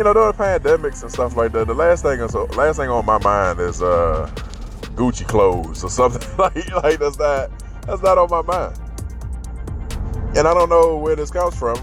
you 0.00 0.04
know, 0.04 0.14
during 0.14 0.32
pandemics 0.32 1.02
and 1.02 1.12
stuff 1.12 1.36
like 1.36 1.52
that, 1.52 1.66
the 1.66 1.74
last 1.74 2.02
thing 2.02 2.20
is 2.20 2.34
last 2.34 2.78
thing 2.78 2.88
on 2.88 3.04
my 3.04 3.18
mind 3.18 3.60
is 3.60 3.82
uh, 3.82 4.30
Gucci 4.96 5.28
clothes 5.28 5.84
or 5.84 5.90
something 6.00 6.26
like 6.38 6.72
like 6.82 6.98
that's 6.98 7.18
not 7.18 7.50
that's 7.82 8.00
not 8.00 8.16
on 8.16 8.30
my 8.30 8.40
mind. 8.40 8.78
And 10.38 10.48
I 10.48 10.54
don't 10.54 10.70
know 10.70 10.96
where 10.96 11.16
this 11.16 11.30
comes 11.30 11.54
from 11.54 11.76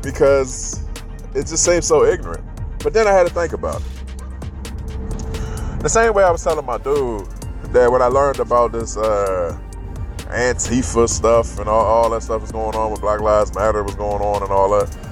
because 0.00 0.82
it 1.34 1.46
just 1.46 1.62
seems 1.62 1.86
so 1.86 2.06
ignorant. 2.06 2.42
But 2.82 2.94
then 2.94 3.06
I 3.06 3.12
had 3.12 3.26
to 3.26 3.34
think 3.34 3.52
about 3.52 3.82
it. 3.82 3.86
The 5.82 5.90
same 5.90 6.14
way 6.14 6.24
I 6.24 6.30
was 6.30 6.42
telling 6.42 6.64
my 6.64 6.78
dude 6.78 7.26
that 7.74 7.92
when 7.92 8.00
I 8.00 8.06
learned 8.06 8.40
about 8.40 8.72
this 8.72 8.96
uh, 8.96 9.58
Antifa 10.28 11.06
stuff 11.06 11.58
and 11.58 11.68
all, 11.68 11.84
all 11.84 12.10
that 12.10 12.22
stuff 12.22 12.40
was 12.40 12.52
going 12.52 12.74
on 12.74 12.92
with 12.92 13.02
Black 13.02 13.20
Lives 13.20 13.54
Matter 13.54 13.82
was 13.82 13.94
going 13.94 14.22
on 14.22 14.42
and 14.42 14.50
all 14.50 14.70
that. 14.70 15.05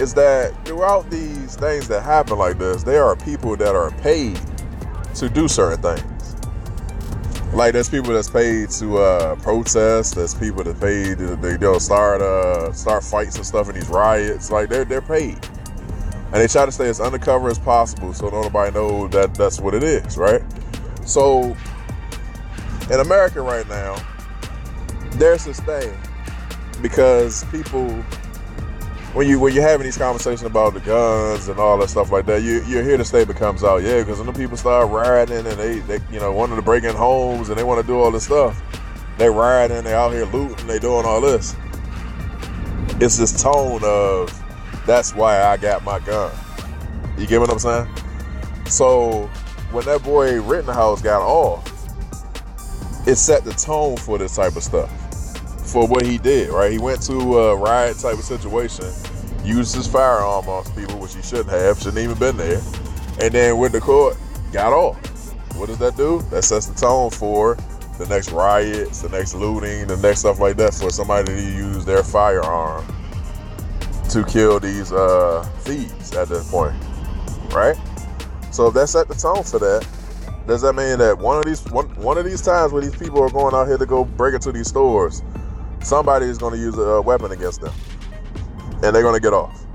Is 0.00 0.14
that 0.14 0.54
throughout 0.66 1.10
these 1.10 1.56
things 1.56 1.86
that 1.88 2.02
happen 2.02 2.38
like 2.38 2.58
this, 2.58 2.82
there 2.82 3.04
are 3.04 3.14
people 3.16 3.54
that 3.56 3.76
are 3.76 3.90
paid 3.98 4.40
to 5.14 5.28
do 5.28 5.46
certain 5.46 5.82
things. 5.82 6.36
Like 7.52 7.74
there's 7.74 7.90
people 7.90 8.14
that's 8.14 8.30
paid 8.30 8.70
to 8.70 8.98
uh, 8.98 9.36
protest. 9.36 10.14
There's 10.14 10.34
people 10.34 10.64
that 10.64 10.80
paid 10.80 11.18
to 11.18 11.36
they 11.36 11.56
they'll 11.56 11.80
start 11.80 12.22
uh, 12.22 12.72
start 12.72 13.04
fights 13.04 13.36
and 13.36 13.44
stuff 13.44 13.68
in 13.68 13.74
these 13.74 13.88
riots. 13.88 14.50
Like 14.50 14.68
they're 14.68 14.84
they're 14.84 15.02
paid, 15.02 15.38
and 16.32 16.34
they 16.34 16.46
try 16.46 16.64
to 16.64 16.72
stay 16.72 16.88
as 16.88 17.00
undercover 17.00 17.50
as 17.50 17.58
possible 17.58 18.14
so 18.14 18.30
nobody 18.30 18.72
know 18.72 19.08
that 19.08 19.34
that's 19.34 19.60
what 19.60 19.74
it 19.74 19.82
is, 19.82 20.16
right? 20.16 20.42
So 21.04 21.56
in 22.90 23.00
America 23.00 23.42
right 23.42 23.68
now, 23.68 23.96
there's 25.12 25.44
this 25.44 25.60
thing 25.60 25.92
because 26.80 27.44
people 27.46 28.02
when 29.12 29.26
you 29.26 29.40
when 29.40 29.52
you're 29.52 29.66
having 29.66 29.84
these 29.84 29.98
conversations 29.98 30.42
about 30.42 30.74
the 30.74 30.80
guns 30.80 31.48
and 31.48 31.58
all 31.58 31.76
that 31.78 31.90
stuff 31.90 32.12
like 32.12 32.26
that, 32.26 32.42
you 32.42 32.62
you're 32.64 32.82
hear 32.82 32.96
the 32.96 33.04
statement 33.04 33.38
comes 33.38 33.64
out, 33.64 33.82
yeah, 33.82 33.98
because 34.00 34.18
when 34.18 34.26
the 34.26 34.32
people 34.32 34.56
start 34.56 34.88
rioting 34.88 35.46
and 35.46 35.58
they, 35.58 35.80
they 35.80 35.98
you 36.12 36.20
know 36.20 36.32
wanting 36.32 36.56
to 36.56 36.62
break 36.62 36.84
in 36.84 36.94
homes 36.94 37.48
and 37.48 37.58
they 37.58 37.64
want 37.64 37.80
to 37.80 37.86
do 37.86 37.98
all 37.98 38.10
this 38.10 38.24
stuff, 38.24 38.62
they 39.18 39.28
riding, 39.28 39.82
they 39.82 39.94
out 39.94 40.12
here 40.12 40.26
looting, 40.26 40.66
they 40.66 40.78
doing 40.78 41.04
all 41.04 41.20
this. 41.20 41.56
It's 43.00 43.16
this 43.16 43.42
tone 43.42 43.80
of 43.82 44.30
that's 44.86 45.14
why 45.14 45.42
I 45.42 45.56
got 45.56 45.82
my 45.82 45.98
gun. 46.00 46.32
You 47.18 47.26
get 47.26 47.40
what 47.40 47.50
I'm 47.50 47.58
saying? 47.58 47.88
So 48.66 49.26
when 49.72 49.84
that 49.86 50.04
boy 50.04 50.40
Rittenhouse 50.40 51.02
got 51.02 51.22
off, 51.22 51.66
it 53.08 53.16
set 53.16 53.44
the 53.44 53.52
tone 53.52 53.96
for 53.96 54.18
this 54.18 54.36
type 54.36 54.54
of 54.54 54.62
stuff 54.62 54.99
for 55.70 55.86
what 55.86 56.04
he 56.04 56.18
did, 56.18 56.50
right? 56.50 56.72
He 56.72 56.78
went 56.78 57.02
to 57.02 57.38
a 57.38 57.56
riot 57.56 57.98
type 57.98 58.14
of 58.14 58.24
situation, 58.24 58.86
used 59.44 59.74
his 59.74 59.86
firearm 59.86 60.48
on 60.48 60.64
people, 60.74 60.98
which 60.98 61.14
he 61.14 61.22
shouldn't 61.22 61.50
have, 61.50 61.78
shouldn't 61.78 61.98
even 61.98 62.18
been 62.18 62.36
there, 62.36 62.60
and 63.20 63.32
then 63.32 63.56
went 63.56 63.72
to 63.74 63.80
court, 63.80 64.16
got 64.52 64.72
off. 64.72 64.96
What 65.56 65.66
does 65.66 65.78
that 65.78 65.96
do? 65.96 66.22
That 66.30 66.42
sets 66.42 66.66
the 66.66 66.74
tone 66.74 67.10
for 67.10 67.56
the 67.98 68.06
next 68.08 68.32
riots, 68.32 69.02
the 69.02 69.08
next 69.10 69.34
looting, 69.34 69.86
the 69.86 69.96
next 69.98 70.20
stuff 70.20 70.40
like 70.40 70.56
that 70.56 70.74
for 70.74 70.90
somebody 70.90 71.32
to 71.32 71.40
use 71.40 71.84
their 71.84 72.02
firearm 72.02 72.84
to 74.08 74.24
kill 74.24 74.58
these 74.58 74.90
uh, 74.90 75.42
thieves 75.60 76.12
at 76.16 76.28
that 76.28 76.44
point, 76.46 76.74
right? 77.52 77.76
So 78.50 78.66
if 78.68 78.74
that 78.74 78.88
set 78.88 79.06
the 79.06 79.14
tone 79.14 79.44
for 79.44 79.58
that, 79.60 79.86
does 80.46 80.62
that 80.62 80.72
mean 80.72 80.98
that 80.98 81.16
one 81.16 81.38
of 81.38 81.44
these 81.44 81.62
one, 81.70 81.86
one 81.96 82.18
of 82.18 82.24
these 82.24 82.40
times 82.40 82.72
where 82.72 82.82
these 82.82 82.96
people 82.96 83.22
are 83.22 83.30
going 83.30 83.54
out 83.54 83.68
here 83.68 83.78
to 83.78 83.86
go 83.86 84.04
break 84.04 84.34
into 84.34 84.50
these 84.50 84.66
stores, 84.66 85.22
somebody 85.82 86.26
is 86.26 86.38
going 86.38 86.54
to 86.54 86.60
use 86.60 86.76
a 86.78 87.00
weapon 87.02 87.32
against 87.32 87.60
them 87.60 87.72
and 88.82 88.94
they're 88.94 89.02
going 89.02 89.14
to 89.14 89.20
get 89.20 89.32
off. 89.32 89.66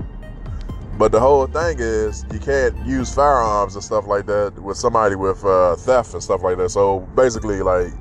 But 0.98 1.12
the 1.12 1.20
whole 1.20 1.46
thing 1.46 1.76
is 1.78 2.24
you 2.32 2.38
can't 2.38 2.74
use 2.86 3.14
firearms 3.14 3.74
and 3.74 3.84
stuff 3.84 4.06
like 4.06 4.26
that 4.26 4.58
with 4.62 4.78
somebody 4.78 5.14
with 5.14 5.44
uh, 5.44 5.76
theft 5.76 6.14
and 6.14 6.22
stuff 6.22 6.42
like 6.42 6.56
that. 6.56 6.70
So 6.70 7.00
basically, 7.14 7.60
like 7.60 7.92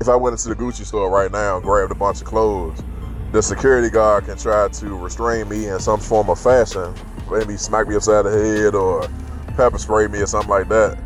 if 0.00 0.08
I 0.08 0.16
went 0.16 0.34
into 0.34 0.48
the 0.48 0.56
Gucci 0.56 0.84
store 0.84 1.08
right 1.10 1.30
now 1.30 1.56
and 1.56 1.64
grabbed 1.64 1.92
a 1.92 1.94
bunch 1.94 2.20
of 2.20 2.26
clothes, 2.26 2.82
the 3.30 3.40
security 3.40 3.88
guard 3.88 4.24
can 4.24 4.36
try 4.36 4.68
to 4.68 4.96
restrain 4.96 5.48
me 5.48 5.68
in 5.68 5.78
some 5.78 6.00
form 6.00 6.28
of 6.28 6.40
fashion, 6.40 6.92
maybe 7.30 7.56
smack 7.56 7.86
me 7.86 7.94
upside 7.94 8.24
the 8.24 8.30
head 8.30 8.74
or 8.74 9.08
pepper 9.56 9.78
spray 9.78 10.08
me 10.08 10.20
or 10.20 10.26
something 10.26 10.50
like 10.50 10.68
that. 10.68 10.98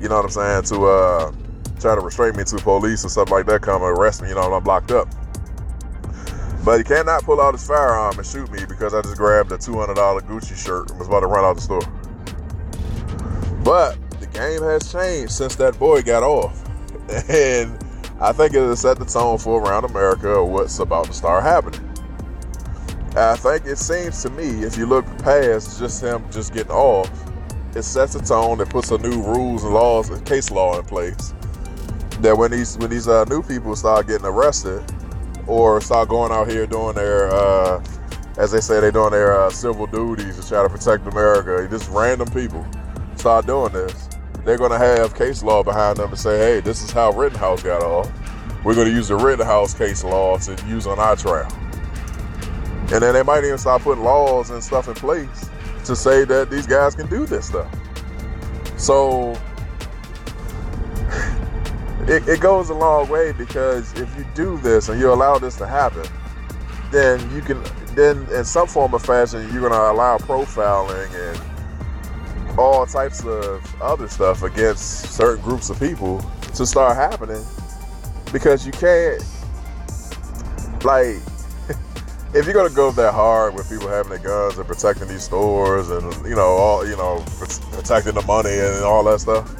You 0.00 0.08
know 0.08 0.16
what 0.16 0.24
I'm 0.24 0.30
saying? 0.30 0.64
To 0.64 0.86
uh, 0.86 1.32
try 1.78 1.94
to 1.94 2.00
restrain 2.00 2.34
me 2.34 2.42
to 2.44 2.56
police 2.56 3.04
or 3.04 3.08
something 3.08 3.32
like 3.32 3.46
that, 3.46 3.62
come 3.62 3.82
arrest 3.82 4.20
me. 4.20 4.30
You 4.30 4.34
know, 4.34 4.52
I'm 4.52 4.64
blocked 4.64 4.90
up. 4.90 5.08
But 6.70 6.78
he 6.78 6.84
cannot 6.84 7.24
pull 7.24 7.40
out 7.40 7.52
his 7.52 7.66
firearm 7.66 8.16
and 8.16 8.24
shoot 8.24 8.48
me 8.52 8.64
because 8.64 8.94
I 8.94 9.02
just 9.02 9.16
grabbed 9.16 9.50
a 9.50 9.58
$200 9.58 9.92
Gucci 10.20 10.56
shirt 10.56 10.88
and 10.88 11.00
was 11.00 11.08
about 11.08 11.18
to 11.18 11.26
run 11.26 11.44
out 11.44 11.50
of 11.50 11.56
the 11.56 11.62
store. 11.62 11.82
But 13.64 13.98
the 14.20 14.28
game 14.28 14.62
has 14.62 14.92
changed 14.92 15.32
since 15.32 15.56
that 15.56 15.76
boy 15.80 16.02
got 16.02 16.22
off. 16.22 16.62
And 17.28 17.76
I 18.20 18.30
think 18.30 18.54
it 18.54 18.60
has 18.60 18.82
set 18.82 19.00
the 19.00 19.04
tone 19.04 19.38
for 19.38 19.60
around 19.60 19.84
America 19.84 20.44
what's 20.44 20.78
about 20.78 21.06
to 21.06 21.12
start 21.12 21.42
happening. 21.42 21.80
I 23.16 23.34
think 23.34 23.66
it 23.66 23.78
seems 23.78 24.22
to 24.22 24.30
me, 24.30 24.62
if 24.62 24.76
you 24.76 24.86
look 24.86 25.04
past 25.24 25.80
just 25.80 26.00
him 26.00 26.24
just 26.30 26.54
getting 26.54 26.70
off, 26.70 27.10
it 27.74 27.82
sets 27.82 28.14
a 28.14 28.22
tone, 28.22 28.60
it 28.60 28.68
puts 28.68 28.92
a 28.92 28.98
new 28.98 29.20
rules 29.20 29.64
and 29.64 29.74
laws 29.74 30.08
and 30.10 30.24
case 30.24 30.52
law 30.52 30.78
in 30.78 30.84
place. 30.84 31.34
That 32.20 32.38
when 32.38 32.52
these 32.52 32.78
when 32.78 32.90
these 32.90 33.08
uh, 33.08 33.24
new 33.24 33.42
people 33.42 33.74
start 33.74 34.06
getting 34.06 34.26
arrested, 34.26 34.84
or 35.46 35.80
start 35.80 36.08
going 36.08 36.32
out 36.32 36.48
here 36.48 36.66
doing 36.66 36.94
their, 36.94 37.30
uh, 37.32 37.82
as 38.36 38.50
they 38.52 38.60
say, 38.60 38.80
they're 38.80 38.92
doing 38.92 39.10
their 39.10 39.38
uh, 39.38 39.50
civil 39.50 39.86
duties 39.86 40.38
to 40.38 40.48
try 40.48 40.62
to 40.62 40.68
protect 40.68 41.06
America. 41.06 41.66
Just 41.70 41.90
random 41.90 42.28
people 42.30 42.66
start 43.16 43.46
doing 43.46 43.72
this. 43.72 44.08
They're 44.44 44.58
going 44.58 44.70
to 44.70 44.78
have 44.78 45.14
case 45.14 45.42
law 45.42 45.62
behind 45.62 45.98
them 45.98 46.10
to 46.10 46.16
say, 46.16 46.38
hey, 46.38 46.60
this 46.60 46.82
is 46.82 46.90
how 46.90 47.12
Rittenhouse 47.12 47.62
got 47.62 47.82
off. 47.82 48.10
We're 48.64 48.74
going 48.74 48.88
to 48.88 48.92
use 48.92 49.08
the 49.08 49.16
Rittenhouse 49.16 49.74
case 49.74 50.04
law 50.04 50.38
to 50.38 50.66
use 50.66 50.86
on 50.86 50.98
our 50.98 51.16
trial. 51.16 51.50
And 52.92 53.02
then 53.02 53.14
they 53.14 53.22
might 53.22 53.44
even 53.44 53.58
start 53.58 53.82
putting 53.82 54.02
laws 54.02 54.50
and 54.50 54.62
stuff 54.62 54.88
in 54.88 54.94
place 54.94 55.48
to 55.84 55.94
say 55.94 56.24
that 56.24 56.50
these 56.50 56.66
guys 56.66 56.94
can 56.94 57.08
do 57.08 57.26
this 57.26 57.46
stuff. 57.46 57.72
So 58.76 59.38
it, 62.08 62.26
it 62.28 62.40
goes 62.40 62.70
a 62.70 62.74
long 62.74 63.08
way 63.08 63.32
because 63.32 63.92
if 63.94 64.16
you 64.16 64.24
do 64.34 64.58
this 64.58 64.88
and 64.88 65.00
you 65.00 65.12
allow 65.12 65.38
this 65.38 65.56
to 65.56 65.66
happen, 65.66 66.04
then 66.90 67.18
you 67.34 67.40
can 67.40 67.62
then 67.94 68.26
in 68.32 68.44
some 68.44 68.66
form 68.66 68.94
of 68.94 69.02
fashion 69.02 69.42
you're 69.52 69.60
going 69.60 69.72
to 69.72 69.90
allow 69.90 70.16
profiling 70.18 71.12
and 71.14 72.58
all 72.58 72.86
types 72.86 73.24
of 73.24 73.82
other 73.82 74.08
stuff 74.08 74.42
against 74.42 75.12
certain 75.12 75.42
groups 75.42 75.70
of 75.70 75.78
people 75.78 76.20
to 76.54 76.66
start 76.66 76.96
happening 76.96 77.44
because 78.32 78.66
you 78.66 78.72
can't 78.72 79.22
like 80.84 81.16
if 82.34 82.44
you're 82.44 82.54
gonna 82.54 82.70
go 82.70 82.90
that 82.90 83.12
hard 83.12 83.54
with 83.54 83.68
people 83.68 83.88
having 83.88 84.10
their 84.10 84.18
guns 84.18 84.58
and 84.58 84.66
protecting 84.66 85.08
these 85.08 85.22
stores 85.22 85.90
and 85.90 86.12
you 86.26 86.34
know 86.34 86.42
all 86.42 86.86
you 86.86 86.96
know 86.96 87.24
protecting 87.72 88.14
the 88.14 88.22
money 88.22 88.58
and 88.58 88.84
all 88.84 89.04
that 89.04 89.20
stuff 89.20 89.59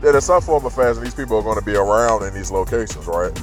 that 0.00 0.14
in 0.14 0.20
some 0.20 0.42
form 0.42 0.64
of 0.64 0.74
fashion, 0.74 1.02
these 1.02 1.14
people 1.14 1.38
are 1.38 1.42
going 1.42 1.58
to 1.58 1.64
be 1.64 1.74
around 1.74 2.24
in 2.24 2.34
these 2.34 2.50
locations, 2.50 3.06
right? 3.06 3.36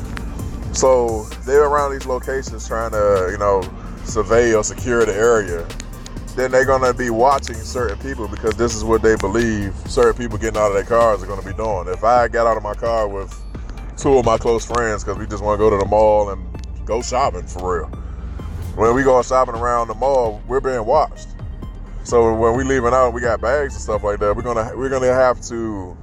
So 0.74 1.24
they're 1.46 1.66
around 1.66 1.92
these 1.92 2.06
locations 2.06 2.68
trying 2.68 2.92
to, 2.92 3.30
you 3.32 3.38
know, 3.38 3.62
survey 4.06 4.54
or 4.54 4.64
secure 4.64 5.06
the 5.06 5.16
area. 5.16 5.68
Then 6.36 6.52
they're 6.52 6.66
going 6.66 6.82
to 6.82 6.98
be 6.98 7.10
watching 7.10 7.56
certain 7.56 7.98
people 8.00 8.28
because 8.28 8.56
this 8.56 8.76
is 8.76 8.84
what 8.84 9.02
they 9.02 9.16
believe 9.18 9.76
certain 9.88 10.20
people 10.20 10.38
getting 10.38 10.60
out 10.60 10.70
of 10.70 10.74
their 10.74 10.84
cars 10.84 11.22
are 11.22 11.28
going 11.28 11.42
to 11.42 11.46
be 11.46 11.54
doing. 11.54 11.88
If 11.88 12.04
I 12.04 12.28
got 12.28 12.48
out 12.48 12.58
of 12.58 12.64
my 12.64 12.74
car 12.74 13.08
with 13.08 13.40
two 13.98 14.18
of 14.18 14.26
my 14.26 14.38
close 14.38 14.66
friends 14.66 15.04
because 15.04 15.20
we 15.20 15.28
just 15.28 15.44
want 15.44 15.60
to 15.60 15.64
go 15.64 15.70
to 15.70 15.78
the 15.78 15.86
mall 15.86 16.30
and 16.32 16.44
go 16.86 17.02
shopping 17.02 17.46
for 17.46 17.82
real. 17.82 17.88
When 18.76 18.96
we 18.96 19.04
go 19.04 19.22
shopping 19.22 19.56
around 19.56 19.88
the 19.88 19.94
mall, 19.94 20.42
we're 20.48 20.60
being 20.60 20.86
watched. 20.86 21.28
So 22.04 22.36
when 22.36 22.58
we 22.58 22.64
leaving 22.64 22.94
out, 22.94 23.12
we 23.12 23.22
got 23.22 23.40
bags 23.40 23.76
and 23.76 23.82
stuff 23.82 24.04
like 24.04 24.20
that. 24.20 24.36
We're 24.36 24.42
gonna 24.42 24.72
we're 24.76 24.90
gonna 24.90 25.14
have 25.14 25.40
to 25.44 25.96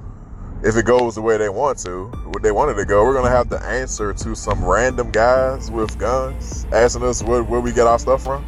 if 0.63 0.75
it 0.75 0.85
goes 0.85 1.15
the 1.15 1.21
way 1.21 1.37
they 1.37 1.49
want 1.49 1.79
to, 1.79 2.05
what 2.25 2.43
they 2.43 2.51
wanted 2.51 2.75
to 2.75 2.85
go, 2.85 3.03
we're 3.03 3.15
gonna 3.15 3.29
have 3.29 3.49
to 3.49 3.61
answer 3.63 4.13
to 4.13 4.35
some 4.35 4.63
random 4.63 5.09
guys 5.09 5.71
with 5.71 5.97
guns 5.97 6.67
asking 6.71 7.03
us 7.03 7.23
where, 7.23 7.43
where 7.43 7.61
we 7.61 7.71
get 7.71 7.87
our 7.87 7.97
stuff 7.97 8.23
from. 8.23 8.45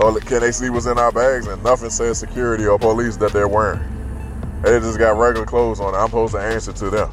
Or 0.00 0.18
can 0.18 0.40
they 0.40 0.50
see 0.50 0.70
what's 0.70 0.86
in 0.86 0.98
our 0.98 1.12
bags 1.12 1.46
and 1.46 1.62
nothing 1.62 1.90
says 1.90 2.18
security 2.18 2.66
or 2.66 2.78
police 2.80 3.16
that 3.18 3.32
they're 3.32 3.46
wearing. 3.46 3.80
They 4.62 4.80
just 4.80 4.98
got 4.98 5.16
regular 5.16 5.46
clothes 5.46 5.78
on. 5.78 5.94
I'm 5.94 6.06
supposed 6.06 6.34
to 6.34 6.40
answer 6.40 6.72
to 6.72 6.90
them. 6.90 7.10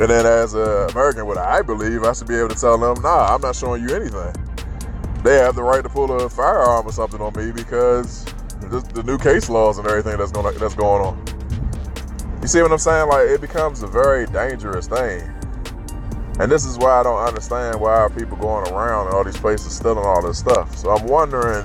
And 0.00 0.08
then 0.08 0.26
as 0.26 0.54
an 0.54 0.90
American, 0.90 1.26
what 1.26 1.38
I 1.38 1.62
believe, 1.62 2.02
I 2.02 2.12
should 2.14 2.26
be 2.26 2.36
able 2.36 2.48
to 2.48 2.54
tell 2.54 2.78
them, 2.78 3.02
nah, 3.02 3.34
I'm 3.34 3.40
not 3.40 3.54
showing 3.54 3.86
you 3.86 3.94
anything. 3.94 4.34
They 5.22 5.36
have 5.36 5.54
the 5.54 5.62
right 5.62 5.82
to 5.82 5.88
pull 5.88 6.10
a 6.10 6.28
firearm 6.28 6.86
or 6.86 6.92
something 6.92 7.20
on 7.20 7.34
me 7.34 7.52
because 7.52 8.24
the 8.60 9.02
new 9.04 9.18
case 9.18 9.48
laws 9.48 9.78
and 9.78 9.86
everything 9.86 10.16
that's 10.16 10.32
going 10.32 10.58
that's 10.58 10.74
going 10.74 11.02
on. 11.02 11.27
You 12.48 12.52
see 12.52 12.62
what 12.62 12.72
I'm 12.72 12.78
saying? 12.78 13.08
Like 13.10 13.28
it 13.28 13.42
becomes 13.42 13.82
a 13.82 13.86
very 13.86 14.24
dangerous 14.24 14.88
thing. 14.88 15.20
And 16.40 16.50
this 16.50 16.64
is 16.64 16.78
why 16.78 16.98
I 16.98 17.02
don't 17.02 17.22
understand 17.22 17.78
why 17.78 17.94
are 17.96 18.08
people 18.08 18.38
going 18.38 18.72
around 18.72 19.08
in 19.08 19.12
all 19.12 19.22
these 19.22 19.36
places 19.36 19.76
stealing 19.76 20.02
all 20.02 20.26
this 20.26 20.38
stuff. 20.38 20.74
So 20.74 20.88
I'm 20.88 21.06
wondering, 21.06 21.62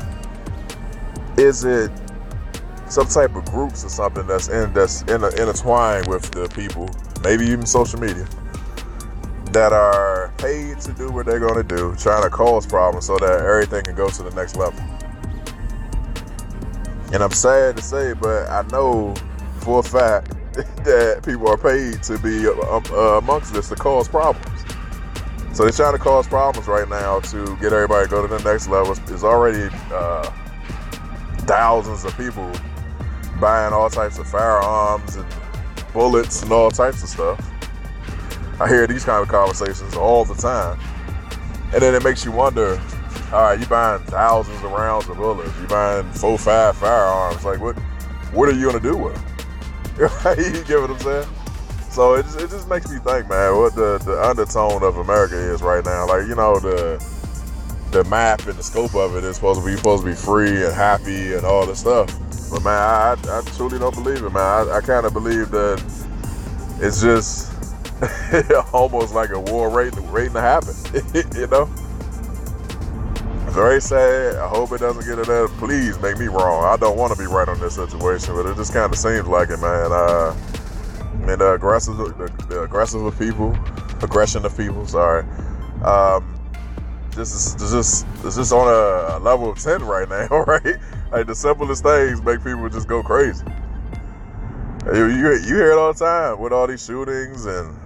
is 1.38 1.64
it 1.64 1.90
some 2.90 3.08
type 3.08 3.34
of 3.34 3.46
groups 3.46 3.86
or 3.86 3.88
something 3.88 4.28
that's 4.28 4.50
in 4.50 4.74
that's 4.74 5.04
in, 5.04 5.24
a, 5.24 5.30
intertwined 5.30 6.08
with 6.08 6.30
the 6.32 6.50
people, 6.50 6.90
maybe 7.24 7.46
even 7.46 7.66
social 7.66 8.02
media, 8.02 8.28
that 9.54 9.72
are 9.72 10.34
paid 10.38 10.82
to 10.82 10.92
do 10.92 11.10
what 11.14 11.28
they're 11.28 11.40
going 11.40 11.56
to 11.56 11.64
do, 11.64 11.96
trying 11.96 12.24
to 12.24 12.30
cause 12.30 12.68
problems 12.68 13.06
so 13.06 13.18
that 13.20 13.40
everything 13.40 13.86
can 13.86 13.96
go 13.96 14.10
to 14.10 14.22
the 14.22 14.32
next 14.32 14.58
level. 14.58 14.82
And 17.14 17.24
I'm 17.24 17.32
sad 17.32 17.78
to 17.78 17.82
say, 17.82 18.12
but 18.12 18.50
I 18.50 18.64
know 18.64 19.16
for 19.62 19.80
a 19.80 19.84
fact 19.84 20.34
that 20.84 21.22
people 21.26 21.48
are 21.48 21.58
paid 21.58 22.04
to 22.04 22.18
be 22.20 22.48
uh, 22.48 23.18
amongst 23.18 23.54
this 23.54 23.70
to 23.70 23.76
cause 23.76 24.08
problems. 24.08 24.48
So 25.54 25.64
they're 25.64 25.72
trying 25.72 25.94
to 25.94 26.00
cause 26.00 26.28
problems 26.28 26.68
right 26.68 26.88
now 26.88 27.20
to 27.20 27.58
get 27.58 27.74
everybody 27.74 28.06
to 28.06 28.10
go 28.10 28.28
to 28.28 28.38
the 28.38 28.44
next 28.44 28.68
level. 28.68 28.92
It's 28.92 29.24
already 29.24 29.70
uh, 29.92 30.32
thousands 31.46 32.06
of 32.06 32.16
people 32.18 32.52
buying 33.40 33.74
all 33.74 33.90
types 33.90 34.18
of 34.20 34.28
firearms 34.28 35.16
and 35.16 35.26
bullets 35.92 36.44
and 36.44 36.52
all 36.52 36.72
types 36.72 37.04
of 37.04 37.10
stuff. 37.10 37.50
I 38.60 38.68
hear 38.68 38.88
these 38.88 39.04
kind 39.04 39.22
of 39.22 39.30
conversations 39.30 39.96
all 39.96 40.26
the 40.26 40.36
time. 40.36 40.80
And 41.74 41.82
then 41.82 41.96
it 41.96 42.04
makes 42.04 42.24
you 42.24 42.32
wonder, 42.32 42.80
all 43.32 43.42
right, 43.42 43.60
you 43.60 43.66
buying 43.66 44.04
thousands 44.04 44.64
of 44.64 44.72
rounds 44.72 45.10
of 45.10 45.18
bullets, 45.18 45.52
you 45.60 45.68
buying 45.68 46.10
four, 46.14 46.38
five 46.38 46.78
firearms. 46.78 47.44
Like 47.44 47.60
what 47.60 47.76
what 48.32 48.50
are 48.50 48.54
you 48.54 48.68
gonna 48.68 48.80
do 48.80 48.96
with 48.96 49.16
them? 49.16 49.33
you 49.98 50.64
get 50.64 50.82
what 50.82 50.90
I'm 50.90 51.00
saying? 51.00 51.28
So 51.90 52.16
it 52.16 52.24
just, 52.24 52.40
it 52.40 52.50
just 52.50 52.68
makes 52.68 52.90
me 52.90 52.98
think, 52.98 53.30
man, 53.30 53.56
what 53.56 53.76
the, 53.76 54.00
the 54.00 54.20
undertone 54.24 54.82
of 54.82 54.98
America 54.98 55.38
is 55.38 55.62
right 55.62 55.86
now. 55.86 56.08
Like, 56.08 56.28
you 56.28 56.36
know, 56.36 56.60
the 56.60 56.98
the 57.92 58.04
map 58.06 58.48
and 58.48 58.58
the 58.58 58.64
scope 58.64 58.96
of 58.96 59.16
it 59.16 59.24
is 59.24 59.36
supposed 59.36 59.62
to 59.62 59.66
be 59.68 59.78
supposed 59.78 60.04
to 60.04 60.10
be 60.10 60.16
free 60.16 60.66
and 60.66 60.74
happy 60.74 61.34
and 61.36 61.46
all 61.46 61.68
this 61.68 61.80
stuff. 61.82 62.08
But 62.50 62.64
man, 62.64 62.74
I, 62.74 63.16
I 63.30 63.42
truly 63.56 63.78
don't 63.78 63.94
believe 63.94 64.24
it, 64.24 64.32
man. 64.32 64.68
I, 64.68 64.78
I 64.78 64.82
kind 64.82 65.06
of 65.06 65.14
believe 65.14 65.52
that 65.52 65.80
it's 66.80 67.02
just 67.02 67.54
almost 68.74 69.14
like 69.14 69.30
a 69.30 69.40
war 69.40 69.70
waiting, 69.70 70.12
waiting 70.12 70.34
to 70.34 70.42
happen. 70.42 70.74
you 71.40 71.46
know? 71.48 71.70
Very 73.54 73.80
sad. 73.82 74.38
I 74.38 74.48
hope 74.48 74.72
it 74.72 74.80
doesn't 74.80 75.06
get 75.06 75.24
to 75.24 75.32
that. 75.32 75.48
Please 75.60 76.00
make 76.02 76.18
me 76.18 76.26
wrong. 76.26 76.64
I 76.66 76.76
don't 76.76 76.98
want 76.98 77.14
to 77.14 77.20
be 77.20 77.28
right 77.28 77.48
on 77.48 77.60
this 77.60 77.76
situation, 77.76 78.34
but 78.34 78.48
it 78.48 78.56
just 78.56 78.74
kind 78.74 78.92
of 78.92 78.98
seems 78.98 79.28
like 79.28 79.52
it, 79.52 79.60
man. 79.60 79.92
Uh, 79.92 80.36
and 81.28 81.40
the 81.40 81.54
aggressive, 81.54 81.96
the, 81.96 82.32
the 82.50 82.64
aggressive 82.64 83.06
of 83.06 83.18
people, 83.20 83.56
aggression 84.02 84.44
of 84.44 84.58
people. 84.58 84.88
Sorry. 84.88 85.24
Um, 85.84 86.40
this 87.12 87.36
is 87.36 87.72
just 87.72 88.08
this 88.24 88.38
is 88.40 88.52
on 88.52 88.68
a, 88.68 89.20
level 89.20 89.52
of 89.52 89.60
ten 89.60 89.84
right 89.84 90.10
now, 90.10 90.28
right? 90.48 90.78
Like 91.12 91.28
the 91.28 91.36
simplest 91.36 91.84
things 91.84 92.24
make 92.24 92.44
people 92.44 92.68
just 92.70 92.88
go 92.88 93.04
crazy. 93.04 93.46
You, 94.88 95.06
you, 95.06 95.32
you 95.32 95.56
hear 95.56 95.74
it 95.74 95.78
all 95.78 95.94
the 95.94 96.00
time 96.00 96.40
with 96.40 96.52
all 96.54 96.66
these 96.66 96.84
shootings 96.84 97.46
and 97.46 97.78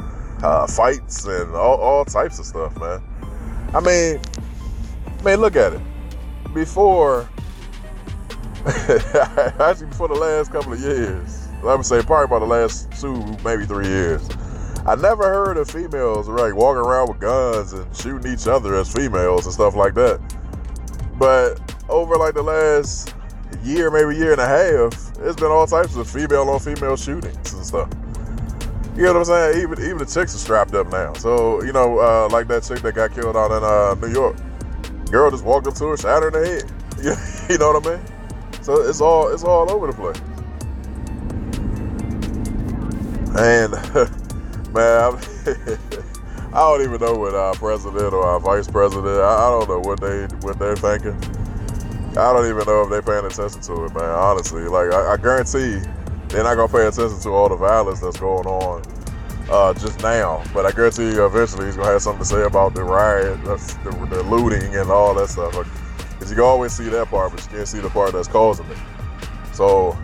uh, 0.42 0.66
fights 0.66 1.26
and 1.26 1.54
all, 1.56 1.76
all 1.76 2.06
types 2.06 2.40
of 2.40 2.46
stuff, 2.46 2.76
man. 2.80 3.04
I 3.76 3.82
mean, 3.82 4.22
man, 5.24 5.42
look 5.42 5.56
at 5.56 5.74
it. 5.74 5.82
Before, 6.54 7.30
actually, 8.66 9.88
before 9.88 10.08
the 10.08 10.18
last 10.20 10.52
couple 10.52 10.74
of 10.74 10.80
years, 10.80 11.48
I 11.64 11.76
would 11.76 11.86
say 11.86 12.02
probably 12.02 12.26
about 12.26 12.40
the 12.40 12.46
last 12.46 12.92
two, 13.00 13.16
maybe 13.44 13.66
three 13.66 13.88
years, 13.88 14.28
I 14.86 14.96
never 14.96 15.24
heard 15.24 15.58
of 15.58 15.70
females 15.70 16.30
like 16.30 16.56
walking 16.56 16.80
around 16.80 17.10
with 17.10 17.20
guns 17.20 17.74
and 17.74 17.96
shooting 17.96 18.32
each 18.32 18.48
other 18.48 18.76
as 18.76 18.92
females 18.92 19.46
and 19.46 19.54
stuff 19.54 19.76
like 19.76 19.94
that. 19.96 20.22
But 21.20 21.60
over 21.90 22.16
like 22.16 22.36
the 22.36 22.44
last 22.44 23.14
year, 23.64 23.92
maybe 23.92 24.16
year 24.16 24.32
and 24.32 24.42
a 24.42 24.48
half, 24.48 24.94
it's 25.20 25.36
been 25.36 25.52
all 25.52 25.68
types 25.68 25.96
of 25.96 26.10
female 26.10 26.50
on 26.50 26.60
female 26.60 26.96
shootings 26.96 27.54
and 27.54 27.66
stuff. 27.66 27.90
You 28.96 29.04
know 29.04 29.14
what 29.14 29.20
I'm 29.20 29.26
saying? 29.26 29.62
Even 29.62 29.84
even 29.84 29.98
the 29.98 30.06
chicks 30.06 30.34
are 30.34 30.40
strapped 30.40 30.74
up 30.74 30.90
now. 30.90 31.14
So 31.14 31.62
you 31.64 31.74
know, 31.74 32.00
uh, 32.00 32.30
like 32.32 32.48
that 32.48 32.64
chick 32.64 32.82
that 32.82 32.96
got 32.96 33.14
killed 33.14 33.36
out 33.36 33.52
in 33.52 33.64
uh, 33.64 34.08
New 34.08 34.14
York. 34.14 34.38
Girl 35.12 35.32
just 35.32 35.46
walked 35.46 35.68
up 35.68 35.76
to 35.76 35.88
her, 35.88 35.98
shot 35.98 36.24
her 36.24 36.30
in 36.30 36.34
the 36.34 36.48
head. 36.48 36.72
you 37.50 37.58
know 37.58 37.74
what 37.74 37.88
I 37.88 37.96
mean? 37.96 38.06
So 38.62 38.82
it's 38.82 39.00
all 39.00 39.30
it's 39.34 39.44
all 39.44 39.72
over 39.72 39.88
the 39.88 39.94
place. 39.94 40.20
And 43.38 43.72
man, 44.74 45.14
I 46.54 46.60
don't 46.60 46.82
even 46.82 47.00
know 47.00 47.16
what 47.16 47.36
our 47.36 47.54
president 47.54 48.14
or 48.14 48.26
our 48.26 48.40
vice 48.40 48.68
president. 48.68 49.20
I, 49.20 49.48
I 49.48 49.50
don't 49.50 49.70
know 49.70 49.80
what 49.80 50.02
they 50.02 50.26
what 50.46 50.60
they're 50.60 50.76
thinking. 50.76 51.16
I 52.18 52.34
don't 52.34 52.48
even 52.50 52.66
know 52.66 52.82
if 52.82 52.90
they're 52.90 53.02
paying 53.02 53.26
attention 53.26 53.62
to 53.62 53.86
it, 53.86 53.94
man. 53.94 54.10
Honestly, 54.10 54.64
like 54.64 54.92
I, 54.92 55.14
I 55.14 55.18
guarantee 55.18 55.80
they're 56.30 56.44
not 56.44 56.56
gonna 56.56 56.68
pay 56.68 56.88
attention 56.88 57.20
to 57.22 57.30
all 57.30 57.48
the 57.48 57.56
violence 57.56 58.02
that's 58.02 58.20
going 58.20 58.48
on 58.48 58.82
uh, 59.50 59.74
just 59.74 60.02
now. 60.02 60.44
But 60.54 60.66
I 60.66 60.72
guarantee 60.72 61.12
you, 61.12 61.26
eventually, 61.26 61.66
he's 61.66 61.76
gonna 61.76 61.92
have 61.92 62.02
something 62.02 62.24
to 62.24 62.26
say 62.26 62.44
about 62.44 62.74
the 62.74 62.84
riot, 62.84 63.44
the, 63.44 63.58
the 64.10 64.24
looting, 64.24 64.76
and 64.76 64.90
all 64.92 65.14
that 65.16 65.30
stuff. 65.30 65.52
Because 65.52 66.30
you 66.30 66.36
can 66.36 66.46
always 66.46 66.74
see 66.74 66.90
that 66.90 67.08
part, 67.08 67.32
but 67.32 67.44
you 67.44 67.58
can't 67.58 67.68
see 67.68 67.80
the 67.80 67.90
part 67.90 68.14
that's 68.14 68.28
causing 68.28 68.66
it. 68.68 68.78
So 69.54 69.98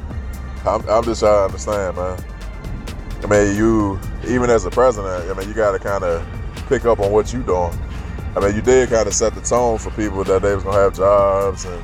I'm, 0.65 0.87
I'm 0.89 1.03
just 1.03 1.19
trying 1.19 1.37
to 1.37 1.45
understand, 1.45 1.97
man. 1.97 2.23
I 3.23 3.27
mean, 3.27 3.55
you 3.55 3.99
even 4.27 4.49
as 4.49 4.65
a 4.65 4.71
president, 4.71 5.29
I 5.29 5.33
mean, 5.33 5.47
you 5.47 5.53
got 5.53 5.71
to 5.71 5.79
kind 5.79 6.03
of 6.03 6.25
pick 6.67 6.85
up 6.85 6.99
on 6.99 7.11
what 7.11 7.33
you're 7.33 7.43
doing. 7.43 7.77
I 8.35 8.39
mean, 8.39 8.55
you 8.55 8.61
did 8.61 8.89
kind 8.89 9.07
of 9.07 9.13
set 9.13 9.35
the 9.35 9.41
tone 9.41 9.77
for 9.77 9.91
people 9.91 10.23
that 10.23 10.41
they 10.41 10.55
was 10.55 10.63
gonna 10.63 10.77
have 10.77 10.95
jobs 10.95 11.65
and 11.65 11.83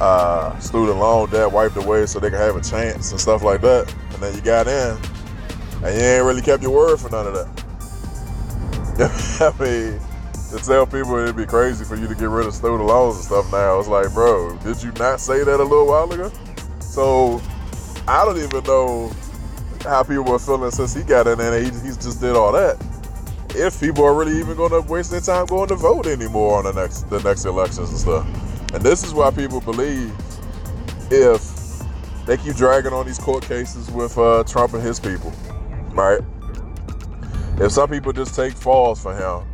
uh, 0.00 0.58
student 0.58 0.98
loan 0.98 1.30
debt 1.30 1.50
wiped 1.50 1.76
away 1.76 2.06
so 2.06 2.18
they 2.18 2.30
can 2.30 2.38
have 2.38 2.56
a 2.56 2.60
chance 2.60 3.12
and 3.12 3.20
stuff 3.20 3.42
like 3.42 3.60
that. 3.62 3.92
And 4.12 4.22
then 4.22 4.34
you 4.34 4.40
got 4.40 4.66
in, 4.66 4.98
and 5.84 5.94
you 5.94 6.02
ain't 6.02 6.24
really 6.24 6.42
kept 6.42 6.62
your 6.62 6.72
word 6.72 6.98
for 6.98 7.10
none 7.10 7.26
of 7.26 7.34
that. 7.34 7.48
I 9.40 9.62
mean, 9.62 10.00
to 10.50 10.64
tell 10.64 10.86
people 10.86 11.16
it'd 11.16 11.36
be 11.36 11.46
crazy 11.46 11.84
for 11.84 11.96
you 11.96 12.06
to 12.06 12.14
get 12.14 12.28
rid 12.28 12.46
of 12.46 12.54
student 12.54 12.84
loans 12.84 13.16
and 13.16 13.24
stuff 13.24 13.50
now, 13.50 13.78
it's 13.78 13.88
like, 13.88 14.12
bro, 14.12 14.56
did 14.58 14.82
you 14.82 14.92
not 14.92 15.18
say 15.20 15.42
that 15.44 15.60
a 15.60 15.62
little 15.62 15.86
while 15.86 16.12
ago? 16.12 16.30
So 16.80 17.40
I 18.06 18.24
don't 18.24 18.38
even 18.38 18.62
know 18.64 19.12
how 19.82 20.02
people 20.02 20.24
were 20.24 20.38
feeling 20.38 20.70
since 20.70 20.94
he 20.94 21.02
got 21.02 21.26
in 21.26 21.38
there 21.38 21.54
and 21.54 21.64
he, 21.64 21.80
he 21.80 21.88
just 21.94 22.20
did 22.20 22.36
all 22.36 22.52
that. 22.52 22.76
If 23.54 23.80
people 23.80 24.04
are 24.04 24.14
really 24.14 24.38
even 24.38 24.56
going 24.56 24.70
to 24.72 24.80
waste 24.80 25.10
their 25.10 25.20
time 25.20 25.46
going 25.46 25.68
to 25.68 25.74
vote 25.74 26.06
anymore 26.06 26.58
on 26.58 26.64
the 26.64 26.72
next 26.72 27.10
the 27.10 27.20
next 27.22 27.44
elections 27.44 27.90
and 27.90 27.98
stuff. 27.98 28.72
And 28.74 28.82
this 28.82 29.04
is 29.04 29.12
why 29.12 29.30
people 29.30 29.60
believe 29.60 30.14
if 31.10 31.84
they 32.26 32.36
keep 32.36 32.56
dragging 32.56 32.92
on 32.92 33.06
these 33.06 33.18
court 33.18 33.44
cases 33.44 33.90
with 33.90 34.16
uh, 34.16 34.44
Trump 34.44 34.74
and 34.74 34.82
his 34.82 35.00
people, 35.00 35.32
right? 35.92 36.20
If 37.58 37.72
some 37.72 37.88
people 37.88 38.12
just 38.12 38.34
take 38.34 38.54
falls 38.54 39.02
for 39.02 39.14
him, 39.14 39.48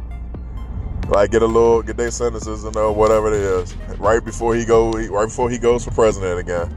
like 1.11 1.31
get 1.31 1.43
a 1.43 1.47
little, 1.47 1.83
get 1.83 1.97
their 1.97 2.11
sentences 2.11 2.65
and 2.65 2.77
uh, 2.77 2.91
whatever 2.91 3.29
it 3.29 3.35
is, 3.35 3.77
right 3.99 4.25
before 4.25 4.55
he 4.55 4.65
go, 4.65 4.91
right 4.91 5.27
before 5.27 5.51
he 5.51 5.59
goes 5.59 5.85
for 5.85 5.91
president 5.91 6.39
again, 6.39 6.75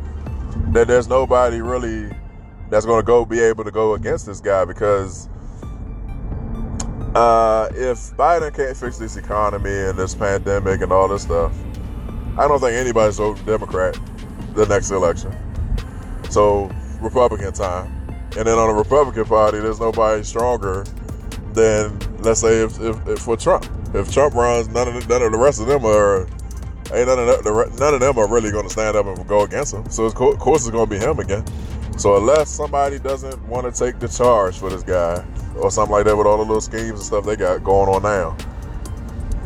then 0.72 0.88
there's 0.88 1.08
nobody 1.08 1.62
really 1.62 2.10
that's 2.70 2.86
going 2.86 3.02
to 3.02 3.06
go 3.06 3.26
be 3.26 3.40
able 3.40 3.64
to 3.66 3.72
go 3.72 3.96
against 3.96 4.26
this 4.26 4.40
guy 4.40 4.64
because 4.64 5.28
uh, 7.14 7.70
if 7.74 7.98
Biden 8.16 8.56
can't 8.56 8.78
fix 8.78 8.98
this 8.98 9.18
economy 9.18 9.70
and 9.70 10.00
this 10.00 10.16
pandemic 10.16 10.82
and 10.82 10.92
all 10.92 11.10
this 11.10 11.24
stuff, 11.24 11.54
I 12.38 12.48
don't 12.48 12.62
think 12.62 12.74
anybody's 12.74 13.18
voting 13.18 13.44
Democrat 13.46 14.00
the 14.56 14.66
next 14.68 14.92
election. 14.92 15.36
So 16.30 16.72
Republican 17.02 17.52
time. 17.52 18.01
And 18.38 18.48
then 18.48 18.58
on 18.58 18.70
the 18.70 18.74
Republican 18.74 19.26
Party, 19.26 19.60
there's 19.60 19.80
nobody 19.80 20.24
stronger 20.24 20.86
than, 21.54 22.00
let's 22.20 22.40
say, 22.40 22.64
if, 22.64 22.80
if, 22.80 23.08
if 23.08 23.20
for 23.20 23.36
Trump. 23.36 23.68
If 23.94 24.12
Trump 24.14 24.36
runs, 24.36 24.70
none 24.70 24.88
of 24.88 24.94
the, 24.94 25.06
none 25.08 25.22
of 25.22 25.34
the 25.34 25.38
rest 25.38 25.60
of 25.60 25.68
them 25.68 25.86
are, 25.86 26.22
ain't 26.94 27.08
none 27.08 27.20
of 27.20 27.44
the, 27.44 27.76
none 27.78 27.94
of 27.94 28.00
them 28.00 28.18
are 28.18 28.28
really 28.28 28.52
going 28.52 28.66
to 28.66 28.70
stand 28.72 28.96
up 28.96 29.06
and 29.06 29.28
go 29.28 29.44
against 29.44 29.74
him. 29.74 29.90
So 29.90 30.06
of 30.06 30.16
course 30.16 30.62
it's 30.62 30.72
going 30.72 30.88
to 30.88 30.90
be 30.90 30.98
him 30.98 31.20
again. 31.20 31.44
So 31.98 32.16
unless 32.16 32.50
somebody 32.50 33.00
doesn't 33.00 33.46
want 33.48 33.74
to 33.74 33.78
take 33.78 34.00
the 34.00 34.08
charge 34.08 34.58
for 34.58 34.70
this 34.70 34.82
guy 34.82 35.26
or 35.58 35.70
something 35.70 35.92
like 35.92 36.06
that 36.06 36.16
with 36.16 36.26
all 36.26 36.38
the 36.38 36.44
little 36.44 36.62
schemes 36.62 36.92
and 36.92 37.02
stuff 37.02 37.26
they 37.26 37.36
got 37.36 37.64
going 37.64 37.90
on 37.90 38.02
now, 38.02 38.38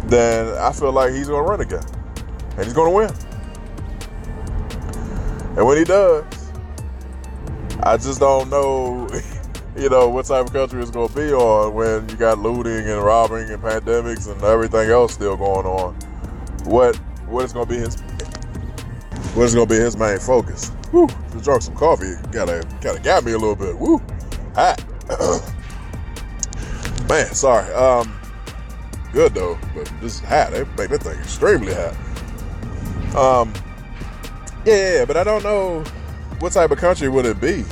then 0.06 0.56
I 0.60 0.72
feel 0.72 0.92
like 0.92 1.12
he's 1.12 1.28
going 1.28 1.44
to 1.44 1.50
run 1.50 1.62
again, 1.62 1.84
and 2.56 2.64
he's 2.64 2.74
going 2.74 2.92
to 2.92 2.96
win. 2.96 3.10
And 5.58 5.66
when 5.66 5.78
he 5.78 5.84
does, 5.84 6.24
I 7.86 7.98
just 7.98 8.20
don't 8.20 8.50
know, 8.50 9.08
you 9.78 9.90
know, 9.90 10.10
what 10.10 10.26
type 10.26 10.48
of 10.48 10.54
country 10.54 10.82
it's 10.82 10.90
going 10.90 11.08
to 11.08 11.16
be 11.16 11.32
on 11.32 11.76
when 11.76 12.10
you 12.10 12.16
got 12.16 12.40
looting 12.40 12.90
and 12.90 13.00
robbing 13.00 13.48
and 13.48 13.62
pandemics 13.62 14.28
and 14.28 14.44
everything 14.44 14.90
else 14.90 15.14
still 15.14 15.38
going 15.38 15.68
on. 15.68 15.94
What 16.64 16.96
what 17.28 17.46
is 17.46 17.54
going 17.54 17.68
to 17.68 17.72
be 17.72 17.80
his 17.80 18.02
what 19.36 19.44
is 19.44 19.54
going 19.54 19.68
to 19.68 19.74
be 19.74 19.80
his 19.80 19.96
main 19.98 20.18
focus? 20.18 20.70
Whew, 20.90 21.08
just 21.32 21.44
drunk 21.44 21.62
some 21.62 21.76
coffee. 21.76 22.14
Gotta, 22.32 22.68
gotta 22.82 23.00
got 23.02 23.24
me 23.24 23.34
a 23.34 23.38
little 23.38 23.56
bit. 23.56 23.78
Woo, 23.78 24.02
hot. 24.56 24.84
Man, 27.08 27.36
sorry. 27.36 27.72
Um, 27.72 28.20
good 29.14 29.36
though, 29.36 29.60
but 29.76 29.86
this 30.02 30.16
is 30.16 30.22
hot. 30.22 30.54
They 30.54 30.64
make 30.76 30.90
that 30.90 31.04
thing 31.04 31.20
extremely 31.20 31.76
hot. 31.76 31.96
Um, 33.16 33.54
yeah, 34.66 35.06
but 35.06 35.18
I 35.18 35.24
don't 35.24 35.44
know 35.44 35.84
what 36.40 36.52
type 36.52 36.72
of 36.72 36.80
country 36.80 37.10
would 37.10 37.28
it 37.28 37.40
be 37.40 37.64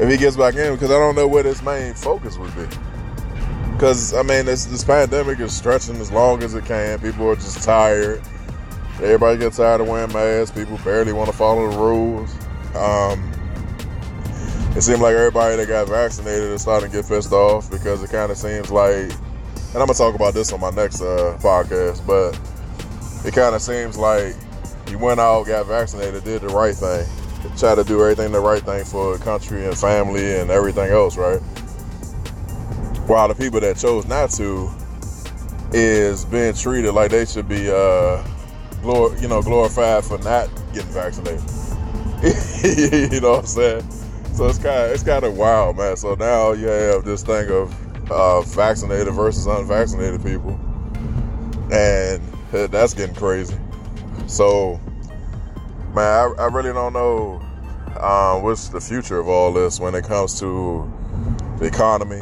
if 0.00 0.10
he 0.10 0.16
gets 0.16 0.36
back 0.36 0.54
in 0.54 0.74
because 0.74 0.90
I 0.90 0.98
don't 0.98 1.14
know 1.14 1.28
what 1.28 1.44
his 1.44 1.62
main 1.62 1.94
focus 1.94 2.36
would 2.38 2.54
be. 2.54 2.66
Because 3.72 4.14
I 4.14 4.22
mean, 4.22 4.46
this 4.46 4.64
this 4.66 4.84
pandemic 4.84 5.40
is 5.40 5.54
stretching 5.56 5.96
as 5.96 6.10
long 6.10 6.42
as 6.42 6.54
it 6.54 6.64
can. 6.64 6.98
People 7.00 7.28
are 7.28 7.36
just 7.36 7.62
tired. 7.62 8.22
Everybody 8.96 9.38
gets 9.38 9.56
tired 9.56 9.80
of 9.80 9.88
wearing 9.88 10.12
masks. 10.12 10.56
People 10.56 10.78
barely 10.84 11.12
want 11.12 11.30
to 11.30 11.36
follow 11.36 11.70
the 11.70 11.76
rules. 11.76 12.34
Um, 12.76 13.32
it 14.76 14.82
seems 14.82 15.00
like 15.00 15.14
everybody 15.14 15.56
that 15.56 15.68
got 15.68 15.88
vaccinated 15.88 16.50
is 16.50 16.62
starting 16.62 16.90
to 16.90 16.96
get 16.96 17.08
pissed 17.08 17.32
off 17.32 17.70
because 17.70 18.02
it 18.02 18.10
kind 18.10 18.30
of 18.32 18.36
seems 18.36 18.70
like, 18.70 19.10
and 19.12 19.76
I'm 19.76 19.86
gonna 19.86 19.94
talk 19.94 20.16
about 20.16 20.34
this 20.34 20.52
on 20.52 20.60
my 20.60 20.70
next 20.70 21.00
uh, 21.00 21.38
podcast, 21.40 22.04
but 22.06 22.38
it 23.24 23.34
kind 23.34 23.54
of 23.54 23.62
seems 23.62 23.96
like 23.96 24.34
you 24.90 24.98
went 24.98 25.20
out, 25.20 25.46
got 25.46 25.66
vaccinated, 25.66 26.24
did 26.24 26.42
the 26.42 26.48
right 26.48 26.74
thing, 26.74 27.06
try 27.56 27.74
to 27.74 27.84
do 27.84 28.00
everything 28.00 28.32
the 28.32 28.40
right 28.40 28.62
thing 28.62 28.84
for 28.84 29.16
the 29.16 29.24
country 29.24 29.64
and 29.66 29.76
family 29.76 30.36
and 30.36 30.50
everything 30.50 30.90
else, 30.90 31.16
right? 31.16 31.40
While 33.06 33.28
the 33.28 33.34
people 33.34 33.60
that 33.60 33.76
chose 33.76 34.06
not 34.06 34.30
to 34.32 34.70
is 35.72 36.24
being 36.24 36.54
treated 36.54 36.92
like 36.92 37.10
they 37.10 37.26
should 37.26 37.48
be, 37.48 37.68
uh, 37.68 38.24
glor- 38.82 39.20
you 39.20 39.28
know, 39.28 39.42
glorified 39.42 40.04
for 40.04 40.18
not 40.18 40.48
getting 40.72 40.90
vaccinated. 40.90 41.42
you 43.12 43.20
know 43.20 43.32
what 43.32 43.40
I'm 43.40 43.46
saying? 43.46 43.90
So 44.34 44.46
it's 44.46 44.58
kind 44.58 44.86
of 44.86 44.90
it's 44.92 45.02
kind 45.02 45.24
of 45.24 45.36
wild, 45.36 45.76
man. 45.76 45.96
So 45.96 46.14
now 46.14 46.52
you 46.52 46.66
have 46.66 47.04
this 47.04 47.22
thing 47.22 47.48
of 47.50 48.10
uh, 48.10 48.40
vaccinated 48.42 49.12
versus 49.14 49.46
unvaccinated 49.46 50.24
people, 50.24 50.58
and 51.72 52.20
that's 52.50 52.94
getting 52.94 53.14
crazy. 53.14 53.56
So, 54.26 54.80
man, 55.94 56.34
I, 56.38 56.42
I 56.42 56.46
really 56.46 56.72
don't 56.72 56.92
know 56.92 57.40
um, 58.00 58.42
what's 58.42 58.68
the 58.68 58.80
future 58.80 59.18
of 59.18 59.28
all 59.28 59.52
this 59.52 59.78
when 59.78 59.94
it 59.94 60.04
comes 60.04 60.38
to 60.40 60.90
the 61.58 61.66
economy. 61.66 62.20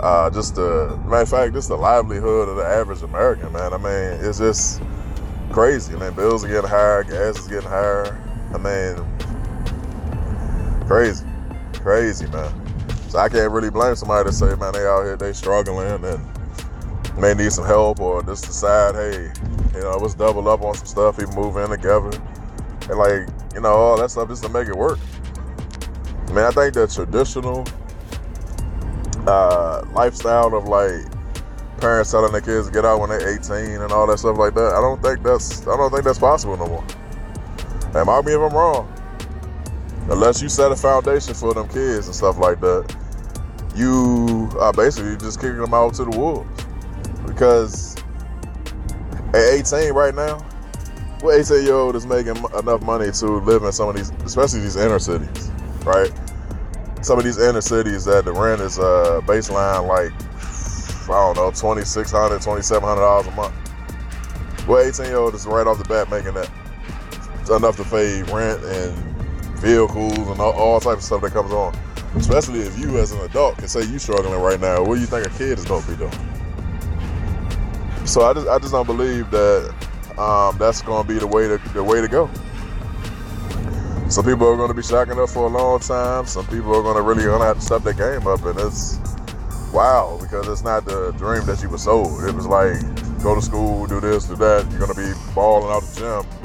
Uh, 0.00 0.30
just 0.30 0.54
the 0.54 0.96
matter 1.06 1.22
of 1.22 1.28
fact, 1.28 1.54
just 1.54 1.68
the 1.68 1.76
livelihood 1.76 2.48
of 2.48 2.56
the 2.56 2.64
average 2.64 3.02
American, 3.02 3.52
man. 3.52 3.72
I 3.72 3.78
mean, 3.78 4.24
it's 4.24 4.38
just 4.38 4.80
crazy. 5.50 5.94
I 5.94 5.98
mean, 5.98 6.12
bills 6.14 6.44
are 6.44 6.48
getting 6.48 6.70
higher, 6.70 7.02
gas 7.02 7.38
is 7.38 7.48
getting 7.48 7.68
higher. 7.68 8.16
I 8.54 8.58
mean, 8.58 9.04
crazy, 10.86 11.26
crazy, 11.74 12.28
man. 12.28 12.52
So 13.08 13.18
I 13.18 13.28
can't 13.28 13.50
really 13.50 13.70
blame 13.70 13.96
somebody 13.96 14.28
to 14.28 14.32
say, 14.32 14.54
man, 14.54 14.72
they 14.72 14.86
out 14.86 15.02
here, 15.02 15.16
they 15.16 15.32
struggling 15.32 16.04
and 16.04 17.20
may 17.20 17.34
need 17.34 17.52
some 17.52 17.64
help 17.64 17.98
or 17.98 18.22
just 18.22 18.44
decide, 18.44 18.94
hey, 18.94 19.32
you 19.74 19.80
know, 19.80 19.96
let's 19.96 20.14
double 20.14 20.48
up 20.48 20.62
on 20.62 20.74
some 20.74 20.86
stuff, 20.86 21.18
people 21.18 21.34
move 21.34 21.56
in 21.56 21.70
together. 21.70 22.12
And 22.88 22.98
like, 22.98 23.28
you 23.54 23.60
know, 23.60 23.72
all 23.72 23.98
that 23.98 24.10
stuff 24.10 24.28
just 24.28 24.42
to 24.44 24.48
make 24.48 24.68
it 24.68 24.76
work. 24.76 24.98
I 26.28 26.32
mean, 26.32 26.44
I 26.44 26.50
think 26.50 26.74
the 26.74 26.86
traditional 26.86 27.66
uh, 29.26 29.82
lifestyle 29.92 30.54
of 30.54 30.64
like 30.64 31.04
parents 31.80 32.10
telling 32.10 32.32
their 32.32 32.40
kids 32.40 32.66
to 32.66 32.72
get 32.72 32.84
out 32.84 33.00
when 33.00 33.10
they're 33.10 33.34
18 33.38 33.82
and 33.82 33.92
all 33.92 34.06
that 34.06 34.18
stuff 34.18 34.36
like 34.36 34.54
that, 34.54 34.74
I 34.74 34.80
don't 34.80 35.02
think 35.02 35.22
that's 35.22 35.66
I 35.66 35.76
don't 35.76 35.90
think 35.90 36.04
that's 36.04 36.18
possible 36.18 36.56
no 36.56 36.66
more. 36.66 36.84
And 37.94 38.06
might 38.06 38.22
be 38.22 38.32
if 38.32 38.40
I'm 38.40 38.52
wrong. 38.54 38.92
Unless 40.10 40.40
you 40.40 40.48
set 40.48 40.72
a 40.72 40.76
foundation 40.76 41.34
for 41.34 41.52
them 41.52 41.68
kids 41.68 42.06
and 42.06 42.14
stuff 42.14 42.38
like 42.38 42.60
that, 42.60 42.96
you 43.74 44.50
are 44.58 44.72
basically 44.72 45.16
just 45.16 45.40
kicking 45.40 45.58
them 45.58 45.74
out 45.74 45.94
to 45.94 46.04
the 46.04 46.18
wolves. 46.18 46.48
Because 47.26 47.96
at 49.34 49.36
18 49.36 49.92
right 49.92 50.14
now, 50.14 50.47
what 51.20 51.38
18 51.38 51.64
year 51.64 51.74
old 51.74 51.96
is 51.96 52.06
making 52.06 52.36
enough 52.36 52.82
money 52.82 53.10
to 53.10 53.26
live 53.26 53.62
in 53.64 53.72
some 53.72 53.88
of 53.88 53.96
these, 53.96 54.10
especially 54.24 54.60
these 54.60 54.76
inner 54.76 54.98
cities, 54.98 55.50
right? 55.84 56.12
Some 57.02 57.18
of 57.18 57.24
these 57.24 57.38
inner 57.38 57.60
cities 57.60 58.04
that 58.04 58.24
the 58.24 58.32
rent 58.32 58.60
is 58.60 58.78
uh, 58.78 59.20
baseline 59.24 59.86
like, 59.86 60.12
I 61.10 61.32
don't 61.32 61.36
know, 61.36 61.50
$2,600, 61.50 62.38
$2,700 62.38 63.26
a 63.26 63.30
month. 63.32 63.54
What 64.66 64.86
18 64.86 65.06
year 65.06 65.16
old 65.16 65.34
is 65.34 65.46
right 65.46 65.66
off 65.66 65.78
the 65.78 65.84
bat 65.84 66.10
making 66.10 66.34
that 66.34 66.50
It's 67.40 67.50
enough 67.50 67.76
to 67.78 67.84
pay 67.84 68.22
rent 68.24 68.62
and 68.64 68.94
vehicles 69.58 70.18
and 70.18 70.40
all, 70.40 70.52
all 70.52 70.80
types 70.80 70.98
of 70.98 71.04
stuff 71.04 71.22
that 71.22 71.32
comes 71.32 71.52
on. 71.52 71.74
Especially 72.14 72.60
if 72.60 72.78
you 72.78 72.98
as 72.98 73.12
an 73.12 73.20
adult 73.20 73.58
can 73.58 73.68
say 73.68 73.82
you're 73.84 73.98
struggling 73.98 74.38
right 74.40 74.60
now, 74.60 74.82
what 74.82 74.94
do 74.94 75.00
you 75.00 75.06
think 75.06 75.26
a 75.26 75.30
kid 75.30 75.58
is 75.58 75.64
gonna 75.64 75.86
be 75.86 75.96
doing? 75.96 76.12
So 78.06 78.22
I 78.22 78.32
just 78.34 78.48
I 78.48 78.58
just 78.58 78.72
don't 78.72 78.86
believe 78.86 79.30
that 79.30 79.74
um, 80.18 80.58
that's 80.58 80.82
gonna 80.82 81.06
be 81.06 81.18
the 81.18 81.26
way 81.26 81.48
to 81.48 81.58
the 81.72 81.82
way 81.82 82.00
to 82.00 82.08
go. 82.08 82.30
Some 84.08 84.24
people 84.24 84.48
are 84.48 84.56
gonna 84.56 84.74
be 84.74 84.82
shacking 84.82 85.22
up 85.22 85.30
for 85.30 85.46
a 85.46 85.50
long 85.50 85.80
time. 85.80 86.26
Some 86.26 86.46
people 86.46 86.74
are 86.74 86.82
gonna 86.82 87.02
really 87.02 87.24
gonna 87.24 87.44
have 87.44 87.56
to 87.58 87.62
step 87.62 87.82
their 87.82 87.92
game 87.92 88.26
up, 88.26 88.44
and 88.44 88.58
it's 88.58 88.98
wow 89.72 90.18
because 90.20 90.48
it's 90.48 90.64
not 90.64 90.84
the 90.84 91.12
dream 91.12 91.44
that 91.46 91.62
you 91.62 91.68
were 91.68 91.78
sold. 91.78 92.24
It 92.24 92.34
was 92.34 92.46
like 92.46 92.80
go 93.22 93.34
to 93.34 93.42
school, 93.42 93.86
do 93.86 94.00
this, 94.00 94.24
do 94.24 94.36
that. 94.36 94.66
You're 94.70 94.80
gonna 94.80 94.94
be 94.94 95.12
balling 95.34 95.70
out 95.70 95.82
the 95.82 96.22
gym 96.24 96.38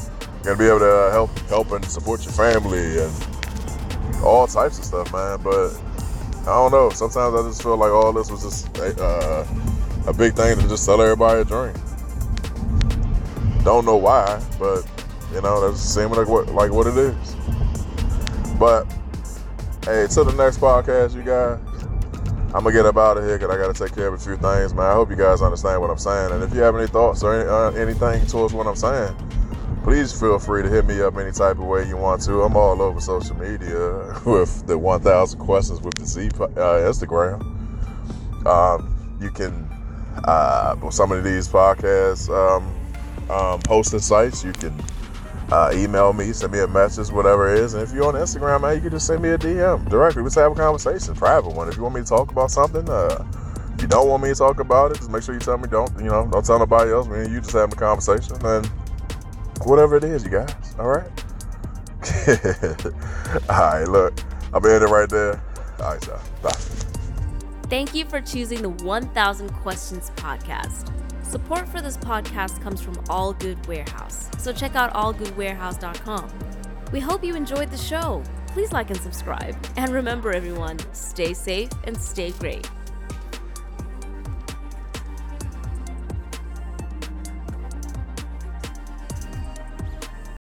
gonna 0.44 0.58
be 0.58 0.66
able 0.66 0.80
to 0.80 1.10
help 1.12 1.40
help 1.48 1.72
and 1.72 1.86
support 1.86 2.24
your 2.24 2.34
family 2.34 3.00
and 3.00 4.24
all 4.24 4.46
types 4.46 4.78
of 4.78 4.86
stuff, 4.86 5.12
man. 5.14 5.40
But 5.42 5.74
I 6.42 6.54
don't 6.54 6.72
know. 6.72 6.90
Sometimes 6.90 7.34
I 7.36 7.48
just 7.48 7.64
feel 7.64 7.78
like 7.78 7.92
all 7.92 8.12
this 8.12 8.30
was 8.30 8.44
just 8.44 8.78
uh, 8.78 9.46
a 10.06 10.14
big 10.14 10.34
thing 10.34 10.58
to 10.60 10.68
just 10.68 10.86
sell 10.86 11.02
everybody 11.02 11.42
a 11.42 11.46
dream. 11.46 11.74
Don't 13.64 13.86
know 13.86 13.98
why, 13.98 14.42
but 14.60 14.86
you 15.34 15.42
know 15.42 15.62
that's 15.62 15.82
seeming 15.82 16.16
like 16.16 16.28
what 16.28 16.48
like 16.50 16.72
what 16.72 16.88
it 16.88 16.98
is. 16.98 17.36
But 18.60 18.86
hey, 19.86 20.08
to 20.08 20.24
the 20.24 20.34
next 20.38 20.60
podcast, 20.60 21.16
you 21.16 21.24
guys. 21.24 21.60
I'm 22.56 22.64
gonna 22.64 22.72
get 22.76 22.86
up 22.86 22.98
out 22.98 23.18
of 23.18 23.24
here 23.24 23.40
because 23.40 23.56
I 23.56 23.60
gotta 23.60 23.74
take 23.74 23.96
care 23.96 24.08
of 24.08 24.14
a 24.14 24.18
few 24.18 24.38
things, 24.38 24.76
man. 24.76 24.86
I 24.86 24.94
hope 24.94 25.10
you 25.10 25.16
guys 25.16 25.42
understand 25.42 25.82
what 25.82 25.90
I'm 25.90 25.98
saying, 25.98 26.34
and 26.34 26.44
if 26.44 26.54
you 26.54 26.62
have 26.62 26.76
any 26.76 26.86
thoughts 26.86 27.24
or 27.24 27.34
any, 27.34 27.50
uh, 27.50 27.72
anything 27.72 28.28
towards 28.28 28.54
what 28.54 28.68
I'm 28.68 28.76
saying, 28.76 29.16
please 29.84 30.18
feel 30.18 30.38
free 30.38 30.62
to 30.62 30.70
hit 30.70 30.86
me 30.86 31.02
up 31.02 31.18
any 31.18 31.32
type 31.32 31.58
of 31.58 31.66
way 31.66 31.88
you 31.88 31.98
want 31.98 32.22
to. 32.24 32.42
I'm 32.44 32.56
all 32.56 32.80
over 32.80 33.00
social 33.00 33.36
media 33.38 34.16
with 34.26 34.68
the 34.68 34.78
1,000 34.78 35.40
questions 35.40 35.82
with 35.82 35.96
the 35.96 36.06
Z 36.06 36.30
uh, 36.40 36.48
Instagram. 36.86 37.42
Um, 38.46 39.18
you 39.20 39.32
can, 39.32 39.68
uh, 40.26 40.90
some 40.92 41.12
of 41.12 41.24
these 41.24 41.48
podcasts 41.48 42.30
um, 42.30 42.72
um, 43.30 43.62
hosting 43.68 44.00
sites, 44.00 44.44
you 44.44 44.52
can 44.54 44.74
uh, 45.52 45.72
email 45.74 46.14
me, 46.14 46.34
send 46.34 46.52
me 46.52 46.60
a 46.60 46.68
message, 46.68 47.12
whatever 47.12 47.54
it 47.54 47.60
is. 47.60 47.74
And 47.74 47.84
if 47.84 47.94
you're 47.94 48.06
on 48.06 48.16
Instagram, 48.16 48.62
man, 48.62 48.76
you 48.76 48.82
can 48.82 48.92
just 48.92 49.08
send 49.08 49.22
me 49.22 49.30
a 49.30 49.38
DM 49.38 49.88
directly. 49.90 50.24
Let's 50.24 50.36
have 50.36 50.52
a 50.52 50.56
conversation, 50.56 51.14
private 51.16 51.50
one. 51.50 51.70
If 51.70 51.78
you 51.78 51.84
want 51.84 51.96
me 51.96 52.02
to 52.02 52.08
talk 52.08 52.32
about 52.32 52.52
something, 52.52 52.88
uh, 52.90 53.26
if 53.76 53.82
you 53.82 53.88
don't 53.88 54.08
want 54.08 54.24
me 54.24 54.30
to 54.30 54.36
talk 54.36 54.60
about 54.60 54.92
it, 54.92 54.98
just 54.98 55.10
make 55.10 55.24
sure 55.24 55.34
you 55.34 55.40
tell 55.40 55.58
me. 55.58 55.68
Don't 55.68 55.92
you 56.00 56.06
know? 56.06 56.28
Don't 56.32 56.46
tell 56.46 56.60
nobody 56.60 56.92
else. 56.92 57.08
Man, 57.08 57.32
you 57.32 57.40
just 57.40 57.52
having 57.52 57.74
a 57.74 57.80
conversation 57.80 58.36
and 58.46 58.66
whatever 59.66 59.98
it 59.98 60.04
is, 60.04 60.24
you 60.24 60.30
guys. 60.30 60.54
All 60.80 60.88
right. 60.88 61.10
all 63.50 63.60
right. 63.60 63.86
Look, 63.86 64.20
I'm 64.54 64.64
in 64.66 64.84
it 64.84 64.90
right 64.90 65.10
there. 65.10 65.42
All 65.80 65.94
right, 65.94 66.08
y'all. 66.08 66.20
Bye. 66.42 66.52
Thank 67.70 67.96
you 67.96 68.06
for 68.06 68.22
choosing 68.22 68.62
the 68.62 68.70
1000 68.70 69.50
Questions 69.50 70.12
podcast. 70.16 70.92
Support 71.34 71.68
for 71.68 71.82
this 71.82 71.98
podcast 71.98 72.62
comes 72.62 72.80
from 72.80 73.04
All 73.10 73.34
Good 73.34 73.66
Warehouse, 73.66 74.30
so 74.38 74.54
check 74.54 74.76
out 74.76 74.94
allgoodwarehouse.com. 74.94 76.30
We 76.92 77.00
hope 77.00 77.24
you 77.24 77.36
enjoyed 77.36 77.72
the 77.72 77.78
show. 77.78 78.24
Please 78.50 78.72
like 78.72 78.92
and 78.92 79.02
subscribe. 79.02 79.58
And 79.76 79.92
remember, 79.92 80.32
everyone, 80.32 80.78
stay 80.94 81.34
safe 81.34 81.72
and 81.86 82.00
stay 82.00 82.34
great. 82.34 82.70